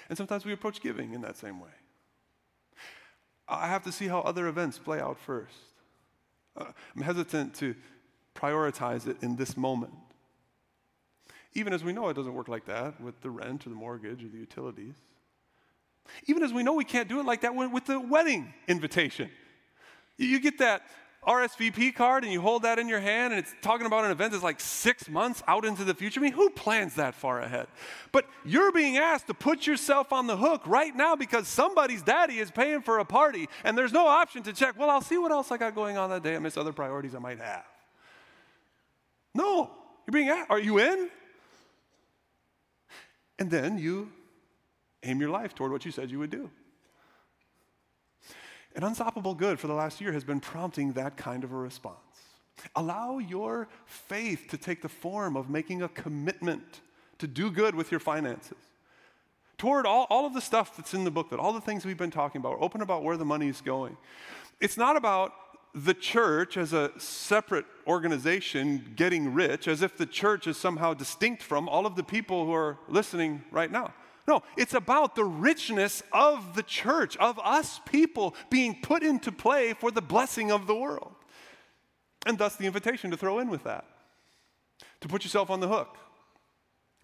And 0.09 0.17
sometimes 0.17 0.45
we 0.45 0.53
approach 0.53 0.81
giving 0.81 1.15
in 1.15 1.23
that 1.23 1.37
same 1.37 1.59
way. 1.59 1.71
I 3.49 3.67
have 3.67 3.83
to 3.83 3.93
see 3.93 4.07
how 4.07 4.21
other 4.21 4.47
events 4.47 4.79
play 4.79 5.01
out 5.01 5.19
first. 5.19 5.57
Uh, 6.57 6.67
I'm 6.95 7.03
hesitant 7.03 7.55
to 7.57 7.75
prioritize 8.37 9.09
it 9.09 9.17
in 9.21 9.35
this 9.35 9.57
moment. 9.57 9.95
Even 11.55 11.73
as 11.73 11.85
we 11.85 11.93
know 11.93 12.09
it 12.09 12.15
doesn't 12.15 12.35
work 12.35 12.49
like 12.49 12.65
that 12.67 13.01
with 13.01 13.21
the 13.21 13.31
rent 13.31 13.67
or 13.67 13.71
the 13.71 13.77
mortgage 13.77 14.25
or 14.25 14.29
the 14.29 14.39
utilities. 14.39 14.95
Even 16.27 16.43
as 16.43 16.53
we 16.53 16.63
know 16.63 16.75
we 16.75 16.85
can't 16.85 17.09
do 17.09 17.21
it 17.21 17.27
like 17.27 17.43
that 17.43 17.55
with 17.55 17.85
the 17.85 18.01
wedding 18.01 18.53
invitation. 18.67 19.31
You 20.17 20.41
get 20.41 20.59
that 20.59 20.83
RSVP 21.27 21.95
card 21.95 22.25
and 22.25 22.33
you 22.33 22.41
hold 22.41 22.63
that 22.63 22.81
in 22.81 22.89
your 22.89 22.99
hand 22.99 23.33
and 23.33 23.39
it's 23.39 23.55
talking 23.63 23.87
about 23.87 24.05
an 24.05 24.11
event 24.11 24.33
that's 24.33 24.43
like 24.43 24.59
six 24.59 25.09
months 25.09 25.41
out 25.47 25.65
into 25.65 25.85
the 25.85 25.95
future. 25.95 26.19
I 26.19 26.23
mean, 26.23 26.33
who 26.33 26.51
plans 26.51 26.97
that 26.97 27.15
far 27.15 27.41
ahead? 27.41 27.69
But 28.11 28.27
you're 28.45 28.73
being 28.73 28.97
asked 28.97 29.29
to 29.29 29.35
put 29.35 29.65
yourself 29.65 30.13
on 30.13 30.27
the 30.27 30.37
hook 30.37 30.63
right 30.67 30.95
now 30.95 31.15
because 31.15 31.47
somebody's 31.47 32.03
daddy 32.03 32.39
is 32.39 32.51
paying 32.51 32.83
for 32.83 32.99
a 32.99 33.05
party 33.05 33.49
and 33.63 33.79
there's 33.79 33.93
no 33.93 34.07
option 34.09 34.43
to 34.45 34.53
check, 34.53 34.77
well, 34.77 34.91
I'll 34.91 35.01
see 35.01 35.19
what 35.19 35.31
else 35.31 35.53
I 35.53 35.59
got 35.59 35.77
going 35.77 35.97
on 35.97 36.11
that 36.11 36.25
day. 36.25 36.35
I 36.35 36.41
miss 36.41 36.57
other 36.57 36.73
priorities 36.73 37.15
I 37.15 37.21
might 37.21 37.39
have. 37.39 37.65
No, 39.33 39.71
you're 40.07 40.13
being 40.13 40.29
asked, 40.29 40.51
are 40.51 40.59
you 40.59 40.81
in? 40.81 41.09
And 43.39 43.51
then 43.51 43.79
you 43.79 44.11
aim 45.03 45.21
your 45.21 45.31
life 45.31 45.55
toward 45.55 45.73
what 45.73 45.85
you 45.85 45.91
said 45.91 46.11
you 46.11 46.19
would 46.19 46.31
do. 46.31 46.51
An 48.75 48.85
unstoppable 48.85 49.35
good 49.35 49.61
for 49.61 49.67
the 49.67 49.75
last 49.75 50.01
year 50.01 50.13
has 50.13 50.25
been 50.25 50.41
prompting 50.41 50.93
that 50.93 51.17
kind 51.17 51.45
of 51.45 51.53
a 51.53 51.57
response. 51.57 51.97
Allow 52.77 53.19
your 53.19 53.69
faith 53.85 54.47
to 54.51 54.57
take 54.57 54.83
the 54.83 54.89
form 54.89 55.37
of 55.37 55.51
making 55.51 55.83
a 55.83 55.89
commitment 55.89 56.81
to 57.19 57.27
do 57.27 57.51
good 57.51 57.75
with 57.75 57.91
your 57.91 58.01
finances. 58.01 58.57
Toward 59.59 59.87
all, 59.87 60.07
all 60.11 60.27
of 60.27 60.35
the 60.35 60.41
stuff 60.41 60.77
that's 60.77 60.95
in 60.95 61.05
the 61.05 61.11
book, 61.11 61.31
that 61.31 61.39
all 61.39 61.53
the 61.53 61.61
things 61.61 61.85
we've 61.85 61.99
been 61.99 62.11
talking 62.11 62.41
about, 62.41 62.57
open 62.61 62.81
about 62.81 63.05
where 63.05 63.17
the 63.17 63.25
money 63.25 63.49
is 63.49 63.61
going. 63.61 63.97
It's 64.61 64.77
not 64.77 64.97
about 64.97 65.33
the 65.75 65.95
church 65.95 66.57
as 66.57 66.73
a 66.73 66.91
separate 66.99 67.65
organization 67.87 68.93
getting 68.95 69.33
rich, 69.33 69.67
as 69.67 69.83
if 69.83 69.97
the 69.97 70.07
church 70.07 70.47
is 70.47 70.57
somehow 70.57 70.93
distinct 70.93 71.43
from 71.43 71.69
all 71.69 71.87
of 71.87 71.97
the 71.97 72.03
people 72.03 72.45
who 72.45 72.53
are 72.53 72.79
listening 72.89 73.43
right 73.51 73.71
now. 73.71 73.93
No, 74.29 74.43
it's 74.57 74.75
about 74.75 75.17
the 75.17 75.25
richness 75.25 76.03
of 76.13 76.55
the 76.55 76.63
church, 76.63 77.17
of 77.17 77.41
us 77.43 77.81
people 77.87 78.35
being 78.51 78.81
put 78.81 79.03
into 79.03 79.33
play 79.33 79.73
for 79.73 79.91
the 79.91 80.03
blessing 80.03 80.53
of 80.53 80.67
the 80.67 80.75
world. 80.75 81.15
And 82.25 82.39
thus 82.39 82.55
the 82.55 82.67
invitation 82.67 83.11
to 83.11 83.17
throw 83.17 83.41
in 83.41 83.49
with 83.49 83.65
that, 83.65 83.85
to 85.01 85.09
put 85.09 85.25
yourself 85.25 85.51
on 85.51 85.59
the 85.59 85.69
hook, 85.69 85.97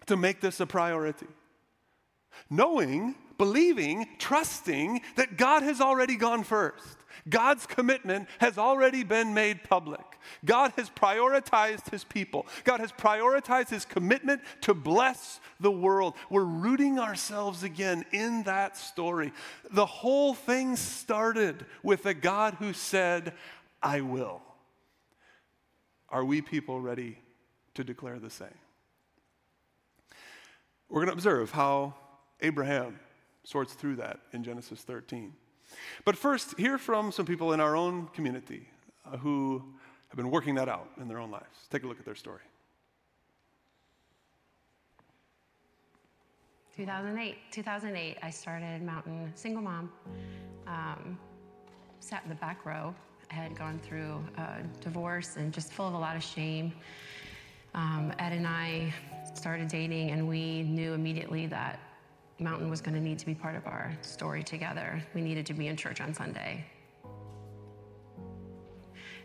to 0.05 0.15
make 0.15 0.39
this 0.39 0.59
a 0.61 0.65
priority. 0.65 1.27
Knowing, 2.49 3.15
believing, 3.37 4.07
trusting 4.17 5.01
that 5.17 5.35
God 5.35 5.63
has 5.63 5.81
already 5.81 6.15
gone 6.15 6.43
first. 6.43 6.98
God's 7.27 7.65
commitment 7.65 8.27
has 8.39 8.57
already 8.57 9.03
been 9.03 9.33
made 9.33 9.63
public. 9.63 10.01
God 10.45 10.73
has 10.77 10.89
prioritized 10.89 11.89
his 11.89 12.03
people. 12.03 12.45
God 12.63 12.79
has 12.79 12.91
prioritized 12.91 13.69
his 13.69 13.85
commitment 13.85 14.41
to 14.61 14.73
bless 14.73 15.39
the 15.59 15.71
world. 15.71 16.13
We're 16.29 16.43
rooting 16.43 16.99
ourselves 16.99 17.63
again 17.63 18.05
in 18.11 18.43
that 18.43 18.77
story. 18.77 19.33
The 19.71 19.85
whole 19.85 20.33
thing 20.33 20.75
started 20.75 21.65
with 21.83 22.05
a 22.05 22.13
God 22.13 22.55
who 22.59 22.73
said, 22.73 23.33
I 23.81 24.01
will. 24.01 24.41
Are 26.09 26.25
we 26.25 26.41
people 26.41 26.81
ready 26.81 27.17
to 27.75 27.83
declare 27.83 28.19
the 28.19 28.29
same? 28.29 28.47
We're 30.89 31.01
going 31.01 31.07
to 31.07 31.13
observe 31.13 31.51
how 31.51 31.93
Abraham 32.41 32.99
sorts 33.43 33.73
through 33.73 33.97
that 33.97 34.19
in 34.33 34.43
Genesis 34.43 34.81
13. 34.81 35.33
But 36.05 36.15
first, 36.15 36.57
hear 36.57 36.77
from 36.77 37.11
some 37.11 37.25
people 37.25 37.53
in 37.53 37.59
our 37.59 37.75
own 37.75 38.07
community 38.13 38.67
uh, 39.05 39.17
who 39.17 39.63
have 40.09 40.17
been 40.17 40.31
working 40.31 40.55
that 40.55 40.69
out 40.69 40.89
in 40.99 41.07
their 41.07 41.19
own 41.19 41.31
lives. 41.31 41.67
Take 41.69 41.83
a 41.83 41.87
look 41.87 41.99
at 41.99 42.05
their 42.05 42.15
story. 42.15 42.41
2008. 46.75 47.35
2008, 47.51 48.17
I 48.23 48.29
started 48.29 48.81
Mountain, 48.81 49.31
single 49.35 49.61
mom, 49.61 49.91
um, 50.65 51.19
sat 51.99 52.23
in 52.23 52.29
the 52.29 52.35
back 52.35 52.65
row. 52.65 52.95
I 53.29 53.33
had 53.33 53.53
gone 53.57 53.79
through 53.83 54.23
a 54.37 54.63
divorce 54.81 55.35
and 55.35 55.53
just 55.53 55.73
full 55.73 55.87
of 55.87 55.93
a 55.93 55.97
lot 55.97 56.15
of 56.15 56.23
shame. 56.23 56.71
Um, 57.75 58.13
Ed 58.17 58.31
and 58.31 58.47
I 58.47 58.93
started 59.35 59.67
dating, 59.67 60.11
and 60.11 60.27
we 60.27 60.63
knew 60.63 60.93
immediately 60.93 61.45
that 61.47 61.79
Mountain 62.39 62.69
was 62.69 62.81
going 62.81 62.95
to 62.95 63.01
need 63.01 63.19
to 63.19 63.25
be 63.25 63.35
part 63.35 63.55
of 63.55 63.65
our 63.67 63.91
story 64.01 64.43
together. 64.43 65.03
We 65.13 65.21
needed 65.21 65.45
to 65.47 65.53
be 65.53 65.67
in 65.67 65.75
church 65.75 65.99
on 66.01 66.13
Sunday. 66.13 66.65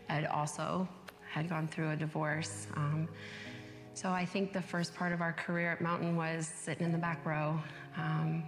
Ed 0.09 0.25
also 0.25 0.87
had 1.29 1.49
gone 1.49 1.67
through 1.67 1.91
a 1.91 1.95
divorce. 1.95 2.67
Um, 2.75 3.07
so 3.93 4.09
I 4.09 4.25
think 4.25 4.51
the 4.51 4.61
first 4.61 4.93
part 4.93 5.13
of 5.13 5.21
our 5.21 5.33
career 5.33 5.71
at 5.71 5.81
Mountain 5.81 6.15
was 6.15 6.47
sitting 6.47 6.85
in 6.85 6.91
the 6.91 6.97
back 6.97 7.25
row, 7.25 7.59
um, 7.97 8.43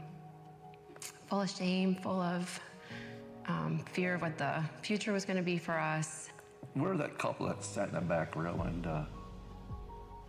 full 1.27 1.41
of 1.41 1.49
shame, 1.49 1.95
full 1.95 2.21
of 2.21 2.59
um, 3.47 3.83
fear 3.93 4.15
of 4.15 4.21
what 4.21 4.37
the 4.37 4.61
future 4.81 5.13
was 5.13 5.23
going 5.23 5.37
to 5.37 5.43
be 5.43 5.57
for 5.57 5.79
us. 5.79 6.29
We're 6.75 6.97
that 6.97 7.17
couple 7.17 7.47
that 7.47 7.63
sat 7.63 7.87
in 7.87 7.95
the 7.95 8.01
back 8.01 8.35
row 8.35 8.61
and 8.65 8.85
uh, 8.85 9.03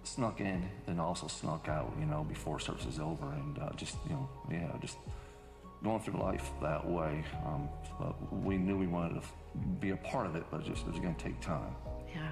snuck 0.09 0.41
in 0.41 0.69
and 0.87 1.01
also 1.01 1.27
snuck 1.27 1.69
out, 1.69 1.93
you 1.99 2.07
know, 2.07 2.25
before 2.25 2.59
service 2.59 2.87
is 2.87 2.99
over, 2.99 3.27
and 3.33 3.59
uh, 3.59 3.71
just, 3.77 3.97
you 4.09 4.15
know, 4.15 4.29
yeah, 4.51 4.73
just 4.81 4.97
going 5.85 6.01
through 6.01 6.21
life 6.21 6.51
that 6.61 6.85
way. 6.89 7.25
Um, 7.47 7.69
we 8.43 8.57
knew 8.57 8.77
we 8.77 8.87
wanted 8.87 9.21
to 9.21 9.29
be 9.81 9.91
a 9.91 9.97
part 9.97 10.27
of 10.27 10.35
it, 10.37 10.45
but 10.51 10.65
just 10.65 10.87
it 10.87 10.91
was 10.91 11.01
going 11.01 11.15
to 11.15 11.25
take 11.25 11.41
time. 11.41 11.75
Yeah. 12.15 12.29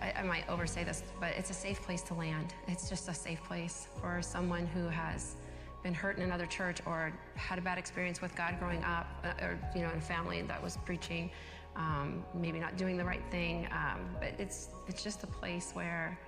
I, 0.00 0.12
I 0.18 0.22
might 0.22 0.48
oversay 0.48 0.84
this, 0.84 1.02
but 1.18 1.32
it's 1.36 1.50
a 1.50 1.54
safe 1.54 1.80
place 1.82 2.02
to 2.02 2.14
land. 2.14 2.52
It's 2.68 2.88
just 2.88 3.08
a 3.08 3.14
safe 3.14 3.42
place 3.44 3.88
for 4.00 4.20
someone 4.20 4.66
who 4.66 4.88
has 4.88 5.36
been 5.82 5.94
hurt 5.94 6.16
in 6.18 6.22
another 6.24 6.46
church 6.46 6.80
or 6.84 7.12
had 7.34 7.58
a 7.58 7.62
bad 7.62 7.78
experience 7.78 8.20
with 8.20 8.34
God 8.34 8.56
growing 8.58 8.82
up, 8.84 9.06
uh, 9.24 9.44
or 9.44 9.58
you 9.74 9.82
know, 9.82 9.90
in 9.90 9.98
a 9.98 10.00
family 10.00 10.42
that 10.42 10.62
was 10.62 10.76
preaching 10.84 11.30
um, 11.76 12.24
maybe 12.34 12.58
not 12.58 12.76
doing 12.76 12.96
the 12.96 13.04
right 13.04 13.22
thing. 13.30 13.68
Um, 13.70 14.08
but 14.20 14.32
it's 14.38 14.68
it's 14.88 15.02
just 15.02 15.22
a 15.22 15.26
place 15.26 15.72
where 15.72 16.18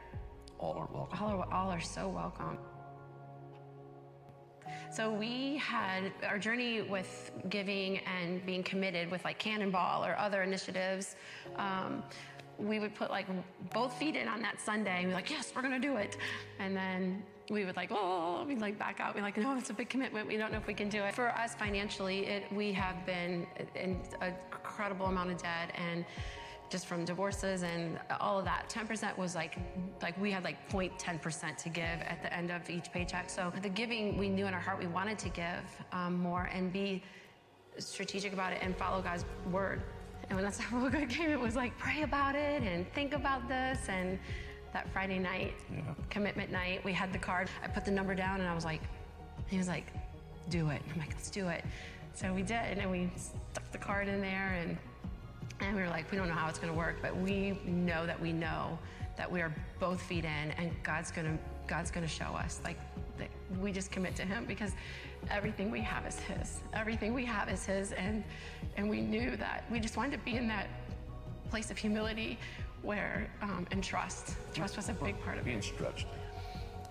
all 0.59 0.75
are 0.75 0.89
welcome. 0.93 1.19
All 1.21 1.41
are, 1.41 1.53
all 1.53 1.71
are 1.71 1.81
so 1.81 2.09
welcome. 2.09 2.59
So 4.91 5.13
we 5.13 5.57
had 5.59 6.13
our 6.27 6.39
journey 6.39 6.83
with 6.83 7.31
giving 7.49 7.99
and 7.99 8.45
being 8.45 8.63
committed 8.63 9.11
with 9.11 9.25
like 9.25 9.39
Cannonball 9.39 10.05
or 10.05 10.17
other 10.19 10.43
initiatives. 10.43 11.17
Um, 11.57 12.03
we 12.59 12.81
would 12.81 12.95
put 12.95 13.11
like 13.11 13.27
both 13.73 13.95
feet 13.99 14.17
in 14.17 14.29
on 14.29 14.43
that 14.43 14.61
Sunday 14.61 15.01
and 15.01 15.09
be 15.09 15.15
like, 15.15 15.31
yes, 15.31 15.53
we're 15.55 15.63
gonna 15.63 15.79
do 15.79 15.97
it. 15.97 16.17
And 16.59 16.77
then 16.77 17.23
we 17.51 17.65
would 17.65 17.77
like, 17.77 17.91
oh, 17.93 18.45
we'd 18.47 18.61
like 18.61 18.79
back 18.79 19.01
out. 19.01 19.15
We're 19.15 19.23
like, 19.23 19.37
no, 19.37 19.57
it's 19.57 19.71
a 19.71 19.75
big 19.75 19.89
commitment. 19.89 20.29
We 20.29 20.37
don't 20.37 20.53
know 20.53 20.59
if 20.59 20.67
we 20.67 20.75
can 20.75 20.89
do 20.89 21.03
it. 21.03 21.15
For 21.15 21.29
us 21.29 21.55
financially, 21.55 22.27
it, 22.27 22.53
we 22.53 22.73
have 22.73 23.07
been 23.07 23.47
in 23.75 24.01
an 24.21 24.35
incredible 24.53 25.07
amount 25.07 25.31
of 25.31 25.43
debt 25.43 25.75
and 25.75 26.05
just 26.69 26.87
from 26.87 27.05
divorces 27.05 27.63
and 27.63 27.99
all 28.21 28.39
of 28.39 28.45
that. 28.45 28.69
10% 28.69 29.17
was 29.17 29.35
like, 29.35 29.59
like 30.03 30.21
we 30.21 30.31
had 30.31 30.45
like 30.45 30.71
0.10% 30.71 31.57
to 31.57 31.69
give 31.71 31.85
at 31.85 32.21
the 32.23 32.33
end 32.33 32.51
of 32.51 32.69
each 32.69 32.93
paycheck. 32.93 33.31
So 33.31 33.51
the 33.63 33.71
giving, 33.71 34.19
we 34.19 34.29
knew 34.29 34.47
in 34.47 34.53
our 34.53 34.61
heart 34.61 34.79
we 34.79 34.87
wanted 34.87 35.19
to 35.21 35.29
give 35.31 35.65
um, 35.93 36.19
more 36.19 36.51
and 36.53 36.71
be 36.73 37.03
strategic 37.79 38.33
about 38.33 38.53
it 38.53 38.59
and 38.61 38.77
follow 38.77 39.01
God's 39.01 39.25
word. 39.51 39.83
And 40.29 40.37
when 40.37 40.45
that 40.45 40.55
Super 40.55 40.91
Good 40.99 41.09
came, 41.09 41.31
it 41.31 41.41
was 41.41 41.57
like, 41.57 41.77
pray 41.79 42.03
about 42.03 42.35
it 42.35 42.63
and 42.63 42.87
think 42.93 43.15
about 43.15 43.49
this 43.49 43.89
and 43.89 44.19
that 44.79 44.93
Friday 44.93 45.19
night, 45.19 45.55
yeah. 45.73 45.81
commitment 46.09 46.53
night. 46.53 46.85
We 46.85 46.93
had 46.93 47.13
the 47.13 47.19
card. 47.19 47.49
I 47.65 47.67
put 47.67 47.85
the 47.85 47.91
number 47.91 48.15
down 48.15 48.41
and 48.41 48.49
I 48.49 48.55
was 48.55 48.65
like, 48.65 48.81
he 49.49 49.59
was 49.59 49.67
like, 49.67 49.87
do 50.51 50.71
it. 50.71 50.81
I'm 50.93 51.01
like, 51.01 51.13
let's 51.15 51.31
do 51.31 51.49
it. 51.49 51.65
So 52.15 52.33
we 52.33 52.43
did, 52.43 52.79
and 52.79 52.89
we 52.91 53.11
stuck 53.17 53.71
the 53.73 53.79
card 53.79 54.09
in 54.09 54.21
there, 54.21 54.57
and 54.61 54.77
and 55.61 55.77
we 55.77 55.83
were 55.83 55.89
like, 55.89 56.11
we 56.13 56.17
don't 56.17 56.29
know 56.29 56.35
how 56.35 56.49
it's 56.49 56.59
going 56.59 56.73
to 56.73 56.79
work, 56.79 56.97
but 57.03 57.17
we 57.17 57.59
know 57.65 58.07
that 58.07 58.21
we 58.21 58.33
know 58.33 58.79
that 59.17 59.31
we 59.31 59.41
are 59.41 59.53
both 59.81 60.01
feet 60.01 60.25
in, 60.25 60.51
and 60.59 60.71
God's 60.83 61.11
going 61.11 61.27
to 61.27 61.39
God's 61.67 61.91
going 61.91 62.07
to 62.07 62.13
show 62.13 62.33
us. 62.45 62.61
Like, 62.65 62.79
we 63.61 63.73
just 63.73 63.91
commit 63.91 64.15
to 64.17 64.23
Him 64.23 64.45
because 64.47 64.73
everything 65.31 65.71
we 65.71 65.81
have 65.81 66.07
is 66.07 66.19
His. 66.21 66.61
Everything 66.73 67.15
we 67.15 67.25
have 67.25 67.49
is 67.49 67.65
His, 67.67 67.93
and 67.93 68.23
and 68.77 68.89
we 68.89 69.01
knew 69.01 69.37
that 69.37 69.65
we 69.71 69.81
just 69.81 69.97
wanted 69.97 70.13
to 70.13 70.19
be 70.19 70.37
in 70.37 70.47
that 70.49 70.69
place 71.51 71.71
of 71.71 71.79
humility, 71.79 72.39
where 72.83 73.29
um, 73.43 73.67
and 73.71 73.83
trust. 73.83 74.37
Trust 74.55 74.77
was 74.77 74.89
a 74.89 74.93
big 74.93 75.21
part 75.23 75.39
of 75.39 75.45
being 75.45 75.59
it. 75.59 75.65
stretched. 75.65 76.07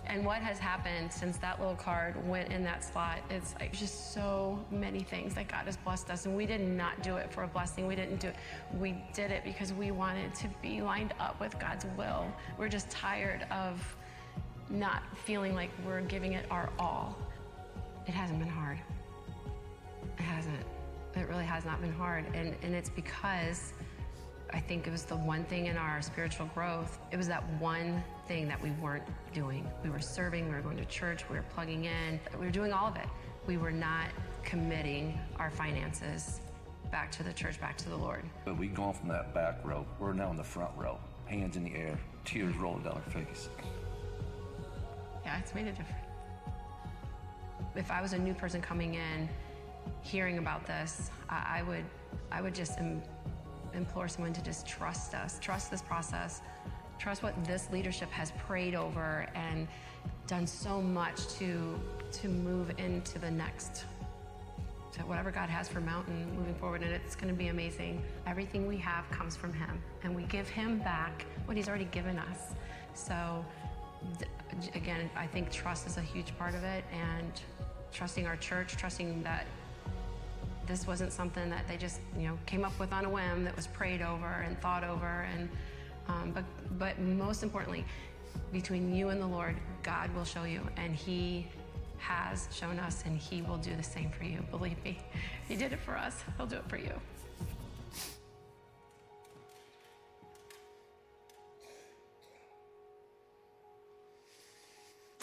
And 0.08 0.24
what 0.24 0.38
has 0.38 0.58
happened 0.58 1.12
since 1.12 1.36
that 1.38 1.60
little 1.60 1.74
card 1.74 2.26
went 2.26 2.50
in 2.50 2.64
that 2.64 2.82
slot 2.82 3.18
is 3.30 3.54
like 3.60 3.72
just 3.72 4.14
so 4.14 4.58
many 4.70 5.00
things 5.00 5.34
that 5.34 5.48
God 5.48 5.66
has 5.66 5.76
blessed 5.76 6.08
us. 6.08 6.24
And 6.24 6.34
we 6.34 6.46
did 6.46 6.62
not 6.62 7.02
do 7.02 7.16
it 7.16 7.30
for 7.30 7.42
a 7.42 7.46
blessing. 7.46 7.86
We 7.86 7.94
didn't 7.94 8.18
do 8.18 8.28
it. 8.28 8.36
We 8.78 8.96
did 9.12 9.30
it 9.30 9.44
because 9.44 9.74
we 9.74 9.90
wanted 9.90 10.34
to 10.36 10.48
be 10.62 10.80
lined 10.80 11.12
up 11.20 11.38
with 11.40 11.58
God's 11.58 11.84
will. 11.98 12.26
We're 12.56 12.70
just 12.70 12.88
tired 12.88 13.46
of 13.50 13.96
not 14.70 15.02
feeling 15.24 15.54
like 15.54 15.70
we're 15.86 16.00
giving 16.00 16.32
it 16.32 16.46
our 16.50 16.70
all. 16.78 17.16
It 18.06 18.12
hasn't 18.12 18.38
been 18.38 18.48
hard. 18.48 18.78
It 20.18 20.22
hasn't. 20.22 20.64
It 21.16 21.28
really 21.28 21.44
has 21.44 21.66
not 21.66 21.82
been 21.82 21.92
hard. 21.92 22.24
And, 22.34 22.54
and 22.62 22.74
it's 22.74 22.88
because 22.88 23.74
I 24.50 24.60
think 24.60 24.86
it 24.86 24.90
was 24.90 25.04
the 25.04 25.16
one 25.16 25.44
thing 25.44 25.66
in 25.66 25.76
our 25.76 26.00
spiritual 26.00 26.46
growth. 26.54 26.98
It 27.10 27.16
was 27.16 27.28
that 27.28 27.42
one 27.60 28.02
thing 28.26 28.48
that 28.48 28.62
we 28.62 28.70
weren't 28.72 29.04
doing. 29.34 29.68
We 29.84 29.90
were 29.90 30.00
serving, 30.00 30.48
we 30.48 30.54
were 30.54 30.62
going 30.62 30.78
to 30.78 30.84
church, 30.86 31.28
we 31.28 31.36
were 31.36 31.44
plugging 31.54 31.84
in, 31.84 32.18
we 32.38 32.46
were 32.46 32.52
doing 32.52 32.72
all 32.72 32.86
of 32.86 32.96
it. 32.96 33.06
We 33.46 33.56
were 33.56 33.70
not 33.70 34.06
committing 34.44 35.18
our 35.38 35.50
finances 35.50 36.40
back 36.90 37.10
to 37.12 37.22
the 37.22 37.32
church, 37.32 37.60
back 37.60 37.76
to 37.78 37.88
the 37.90 37.96
Lord. 37.96 38.24
But 38.44 38.58
we've 38.58 38.74
gone 38.74 38.94
from 38.94 39.08
that 39.08 39.34
back 39.34 39.58
row, 39.64 39.84
we're 39.98 40.14
now 40.14 40.30
in 40.30 40.36
the 40.36 40.44
front 40.44 40.70
row, 40.76 40.98
hands 41.26 41.56
in 41.56 41.64
the 41.64 41.74
air, 41.74 41.98
tears 42.24 42.56
rolling 42.56 42.84
down 42.84 42.94
our 42.94 43.12
face. 43.12 43.48
Yeah, 45.24 45.38
it's 45.38 45.54
made 45.54 45.66
a 45.66 45.72
difference. 45.72 45.92
If 47.74 47.90
I 47.90 48.00
was 48.00 48.14
a 48.14 48.18
new 48.18 48.32
person 48.32 48.62
coming 48.62 48.94
in, 48.94 49.28
hearing 50.00 50.38
about 50.38 50.66
this, 50.66 51.10
I, 51.28 51.58
I 51.58 51.62
would, 51.62 51.84
I 52.32 52.40
would 52.40 52.54
just 52.54 52.78
implore 53.74 54.08
someone 54.08 54.32
to 54.32 54.42
just 54.42 54.66
trust 54.66 55.14
us, 55.14 55.38
trust 55.40 55.70
this 55.70 55.82
process, 55.82 56.42
trust 56.98 57.22
what 57.22 57.44
this 57.44 57.68
leadership 57.70 58.10
has 58.10 58.32
prayed 58.32 58.74
over 58.74 59.26
and 59.34 59.68
done 60.26 60.46
so 60.46 60.80
much 60.80 61.26
to 61.38 61.78
to 62.10 62.28
move 62.28 62.70
into 62.78 63.18
the 63.18 63.30
next 63.30 63.84
to 64.92 65.00
whatever 65.02 65.30
God 65.30 65.48
has 65.48 65.68
for 65.68 65.80
Mountain 65.80 66.34
moving 66.36 66.54
forward 66.54 66.82
and 66.82 66.92
it's 66.92 67.14
going 67.14 67.28
to 67.28 67.38
be 67.38 67.48
amazing. 67.48 68.02
Everything 68.26 68.66
we 68.66 68.78
have 68.78 69.08
comes 69.10 69.36
from 69.36 69.52
him 69.52 69.82
and 70.02 70.14
we 70.14 70.24
give 70.24 70.48
him 70.48 70.78
back 70.78 71.26
what 71.44 71.56
he's 71.56 71.68
already 71.68 71.84
given 71.86 72.18
us. 72.18 72.54
So 72.94 73.44
again, 74.74 75.10
I 75.16 75.26
think 75.26 75.50
trust 75.50 75.86
is 75.86 75.96
a 75.98 76.02
huge 76.02 76.36
part 76.38 76.54
of 76.54 76.64
it 76.64 76.84
and 76.92 77.32
trusting 77.92 78.26
our 78.26 78.36
church, 78.36 78.76
trusting 78.76 79.22
that 79.22 79.46
this 80.68 80.86
wasn't 80.86 81.12
something 81.12 81.50
that 81.50 81.66
they 81.66 81.76
just 81.76 82.00
you 82.16 82.28
know 82.28 82.38
came 82.46 82.64
up 82.64 82.78
with 82.78 82.92
on 82.92 83.04
a 83.04 83.10
whim 83.10 83.42
that 83.44 83.56
was 83.56 83.66
prayed 83.66 84.02
over 84.02 84.44
and 84.46 84.60
thought 84.60 84.84
over 84.84 85.26
and 85.34 85.48
um, 86.08 86.30
but 86.32 86.44
but 86.78 86.98
most 87.00 87.42
importantly 87.42 87.84
between 88.52 88.94
you 88.94 89.08
and 89.08 89.20
the 89.20 89.26
lord 89.26 89.56
god 89.82 90.14
will 90.14 90.24
show 90.24 90.44
you 90.44 90.60
and 90.76 90.94
he 90.94 91.46
has 91.98 92.48
shown 92.52 92.78
us 92.78 93.02
and 93.04 93.18
he 93.18 93.42
will 93.42 93.56
do 93.58 93.74
the 93.74 93.82
same 93.82 94.10
for 94.10 94.24
you. 94.24 94.42
Believe 94.50 94.82
me 94.84 94.98
he 95.48 95.56
did 95.56 95.72
it 95.72 95.80
for 95.80 95.96
us. 95.96 96.22
He'll 96.36 96.46
do 96.46 96.56
it 96.56 96.68
for 96.68 96.78
you. 96.78 96.92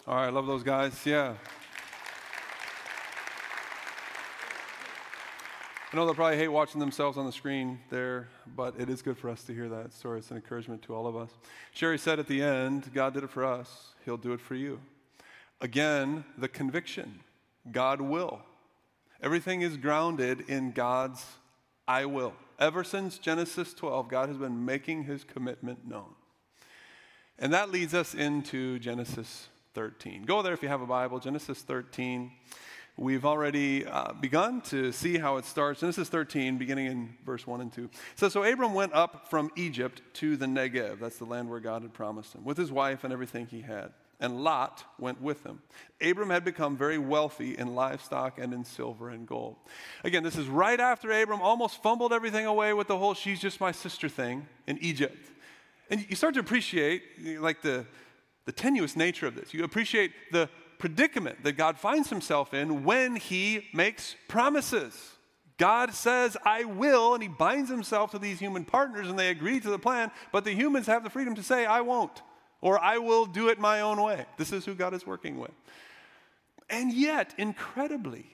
All 0.07 0.15
right 0.15 0.31
love 0.31 0.45
those 0.45 0.63
guys. 0.63 0.93
Yeah 1.05 1.33
I 5.95 5.97
know 5.97 6.05
they'll 6.05 6.13
probably 6.13 6.35
hate 6.35 6.49
watching 6.49 6.81
themselves 6.81 7.17
on 7.17 7.25
the 7.25 7.31
screen 7.31 7.79
there, 7.89 8.27
but 8.53 8.73
it 8.77 8.89
is 8.89 9.01
good 9.01 9.17
for 9.17 9.29
us 9.29 9.43
to 9.43 9.53
hear 9.53 9.69
that 9.69 9.93
story. 9.93 10.19
It's 10.19 10.29
an 10.29 10.35
encouragement 10.35 10.81
to 10.81 10.93
all 10.93 11.07
of 11.07 11.15
us. 11.15 11.29
Sherry 11.71 11.97
said 11.97 12.19
at 12.19 12.27
the 12.27 12.43
end, 12.43 12.91
God 12.93 13.13
did 13.13 13.23
it 13.23 13.29
for 13.29 13.45
us, 13.45 13.93
He'll 14.03 14.17
do 14.17 14.33
it 14.33 14.41
for 14.41 14.55
you. 14.55 14.81
Again, 15.61 16.25
the 16.37 16.49
conviction 16.49 17.21
God 17.71 18.01
will. 18.01 18.41
Everything 19.23 19.61
is 19.61 19.77
grounded 19.77 20.49
in 20.49 20.73
God's 20.73 21.25
I 21.87 22.03
will. 22.03 22.33
Ever 22.59 22.83
since 22.83 23.17
Genesis 23.17 23.73
12, 23.73 24.09
God 24.09 24.27
has 24.27 24.37
been 24.37 24.65
making 24.65 25.05
His 25.05 25.23
commitment 25.23 25.87
known. 25.87 26.13
And 27.39 27.53
that 27.53 27.71
leads 27.71 27.93
us 27.93 28.13
into 28.13 28.79
Genesis 28.79 29.47
13. 29.75 30.23
Go 30.23 30.41
there 30.41 30.51
if 30.51 30.61
you 30.61 30.67
have 30.67 30.81
a 30.81 30.87
Bible, 30.87 31.19
Genesis 31.19 31.61
13. 31.61 32.33
We've 32.97 33.25
already 33.25 33.85
uh, 33.85 34.13
begun 34.13 34.61
to 34.61 34.93
see 34.93 35.17
how 35.17 35.35
it 35.35 35.43
starts. 35.43 35.81
Genesis 35.81 36.07
13, 36.07 36.57
beginning 36.57 36.85
in 36.85 37.15
verse 37.25 37.45
1 37.45 37.59
and 37.59 37.73
2. 37.73 37.89
So, 38.15 38.29
so 38.29 38.43
Abram 38.43 38.73
went 38.73 38.93
up 38.93 39.29
from 39.29 39.51
Egypt 39.57 40.01
to 40.13 40.37
the 40.37 40.45
Negev, 40.45 40.99
that's 40.99 41.17
the 41.17 41.25
land 41.25 41.49
where 41.49 41.59
God 41.59 41.81
had 41.81 41.93
promised 41.93 42.33
him, 42.33 42.45
with 42.45 42.57
his 42.57 42.71
wife 42.71 43.03
and 43.03 43.11
everything 43.11 43.47
he 43.47 43.61
had. 43.61 43.91
And 44.21 44.45
Lot 44.45 44.85
went 44.97 45.21
with 45.21 45.45
him. 45.45 45.61
Abram 46.01 46.29
had 46.29 46.45
become 46.45 46.77
very 46.77 46.97
wealthy 46.97 47.57
in 47.57 47.75
livestock 47.75 48.39
and 48.39 48.53
in 48.53 48.63
silver 48.63 49.09
and 49.09 49.27
gold. 49.27 49.57
Again, 50.05 50.23
this 50.23 50.37
is 50.37 50.47
right 50.47 50.79
after 50.79 51.11
Abram 51.11 51.41
almost 51.41 51.83
fumbled 51.83 52.13
everything 52.13 52.45
away 52.45 52.71
with 52.71 52.87
the 52.87 52.97
whole 52.97 53.13
she's 53.13 53.41
just 53.41 53.59
my 53.59 53.73
sister 53.73 54.07
thing 54.07 54.47
in 54.67 54.77
Egypt. 54.77 55.31
And 55.89 56.05
you 56.09 56.15
start 56.15 56.35
to 56.35 56.39
appreciate 56.39 57.03
like 57.41 57.61
the, 57.61 57.85
the 58.45 58.53
tenuous 58.53 58.95
nature 58.95 59.27
of 59.27 59.35
this. 59.35 59.53
You 59.53 59.65
appreciate 59.65 60.13
the 60.31 60.49
predicament 60.79 61.43
that 61.43 61.53
God 61.53 61.77
finds 61.77 62.09
himself 62.09 62.53
in 62.53 62.83
when 62.83 63.15
he 63.15 63.67
makes 63.73 64.15
promises. 64.27 65.11
God 65.57 65.93
says, 65.93 66.35
I 66.45 66.65
will, 66.65 67.13
and 67.13 67.23
he 67.23 67.29
binds 67.29 67.69
himself 67.69 68.11
to 68.11 68.19
these 68.19 68.39
human 68.39 68.65
partners 68.65 69.09
and 69.09 69.17
they 69.17 69.29
agree 69.29 69.59
to 69.59 69.69
the 69.69 69.79
plan, 69.79 70.11
but 70.31 70.43
the 70.43 70.51
humans 70.51 70.87
have 70.87 71.03
the 71.03 71.09
freedom 71.09 71.35
to 71.35 71.43
say, 71.43 71.65
I 71.65 71.81
won't, 71.81 72.21
or 72.61 72.77
I 72.79 72.97
will 72.97 73.25
do 73.25 73.47
it 73.47 73.59
my 73.59 73.81
own 73.81 74.01
way. 74.01 74.25
This 74.37 74.51
is 74.51 74.65
who 74.65 74.75
God 74.75 74.93
is 74.93 75.05
working 75.05 75.39
with. 75.39 75.51
And 76.69 76.91
yet, 76.91 77.33
incredibly, 77.37 78.25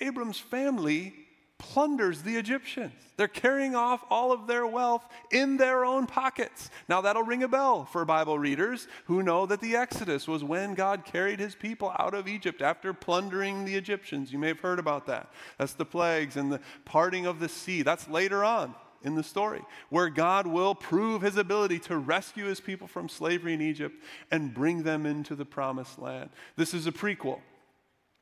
Abram's 0.00 0.38
family 0.38 1.25
plunders 1.58 2.22
the 2.22 2.36
Egyptians. 2.36 2.92
They're 3.16 3.28
carrying 3.28 3.74
off 3.74 4.04
all 4.10 4.30
of 4.30 4.46
their 4.46 4.66
wealth 4.66 5.06
in 5.30 5.56
their 5.56 5.84
own 5.84 6.06
pockets. 6.06 6.70
Now, 6.88 7.00
that'll 7.00 7.22
ring 7.22 7.42
a 7.42 7.48
bell 7.48 7.86
for 7.86 8.04
Bible 8.04 8.38
readers 8.38 8.88
who 9.06 9.22
know 9.22 9.46
that 9.46 9.60
the 9.60 9.76
Exodus 9.76 10.28
was 10.28 10.44
when 10.44 10.74
God 10.74 11.04
carried 11.04 11.40
his 11.40 11.54
people 11.54 11.94
out 11.98 12.14
of 12.14 12.28
Egypt 12.28 12.60
after 12.60 12.92
plundering 12.92 13.64
the 13.64 13.74
Egyptians. 13.74 14.32
You 14.32 14.38
may 14.38 14.48
have 14.48 14.60
heard 14.60 14.78
about 14.78 15.06
that. 15.06 15.30
That's 15.58 15.72
the 15.72 15.86
plagues 15.86 16.36
and 16.36 16.52
the 16.52 16.60
parting 16.84 17.26
of 17.26 17.40
the 17.40 17.48
sea. 17.48 17.82
That's 17.82 18.08
later 18.08 18.44
on 18.44 18.74
in 19.02 19.14
the 19.14 19.22
story, 19.22 19.62
where 19.88 20.08
God 20.08 20.46
will 20.46 20.74
prove 20.74 21.22
his 21.22 21.36
ability 21.36 21.78
to 21.80 21.96
rescue 21.96 22.46
his 22.46 22.60
people 22.60 22.88
from 22.88 23.08
slavery 23.08 23.54
in 23.54 23.62
Egypt 23.62 23.94
and 24.30 24.52
bring 24.52 24.82
them 24.82 25.06
into 25.06 25.34
the 25.34 25.44
promised 25.44 25.98
land. 25.98 26.30
This 26.56 26.74
is 26.74 26.86
a 26.86 26.92
prequel, 26.92 27.40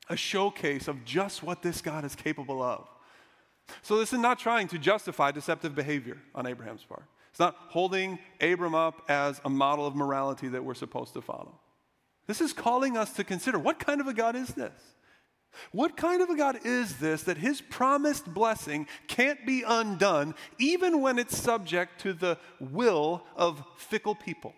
a 0.09 0.17
showcase 0.17 0.87
of 0.87 1.05
just 1.05 1.43
what 1.43 1.63
this 1.63 1.81
God 1.81 2.05
is 2.05 2.15
capable 2.15 2.63
of. 2.63 2.87
So, 3.83 3.99
this 3.99 4.13
is 4.13 4.19
not 4.19 4.39
trying 4.39 4.69
to 4.69 4.79
justify 4.79 5.31
deceptive 5.31 5.75
behavior 5.75 6.19
on 6.35 6.47
Abraham's 6.47 6.85
part. 6.85 7.05
It's 7.31 7.41
not 7.41 7.57
holding 7.69 8.19
Abram 8.41 8.75
up 8.75 9.03
as 9.09 9.41
a 9.45 9.51
model 9.51 9.87
of 9.87 9.97
morality 9.97 10.49
that 10.49 10.65
we're 10.65 10.75
supposed 10.75 11.15
to 11.15 11.21
follow. 11.21 11.59
This 12.27 12.41
is 12.41 12.53
calling 12.53 12.97
us 12.97 13.13
to 13.15 13.25
consider 13.25 13.59
what 13.59 13.79
kind 13.79 14.01
of 14.01 14.07
a 14.07 14.15
God 14.15 14.37
is 14.37 14.49
this? 14.49 14.73
What 15.73 15.97
kind 15.97 16.23
of 16.23 16.31
a 16.31 16.37
God 16.37 16.61
is 16.65 16.99
this 16.99 17.23
that 17.25 17.39
his 17.39 17.61
promised 17.61 18.33
blessing 18.33 18.87
can't 19.07 19.45
be 19.47 19.63
undone 19.67 20.35
even 20.59 21.01
when 21.01 21.19
it's 21.19 21.37
subject 21.37 22.01
to 22.01 22.13
the 22.13 22.39
will 22.61 23.25
of 23.37 23.63
fickle 23.77 24.15
people? 24.15 24.55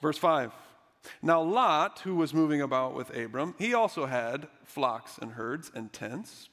Verse 0.00 0.18
5 0.18 0.52
Now, 1.22 1.42
Lot, 1.42 2.00
who 2.00 2.14
was 2.14 2.34
moving 2.34 2.60
about 2.60 2.94
with 2.94 3.16
Abram, 3.16 3.54
he 3.58 3.74
also 3.74 4.06
had 4.06 4.48
flocks 4.64 5.18
and 5.18 5.32
herds 5.32 5.70
and 5.74 5.92
tents. 5.92 6.48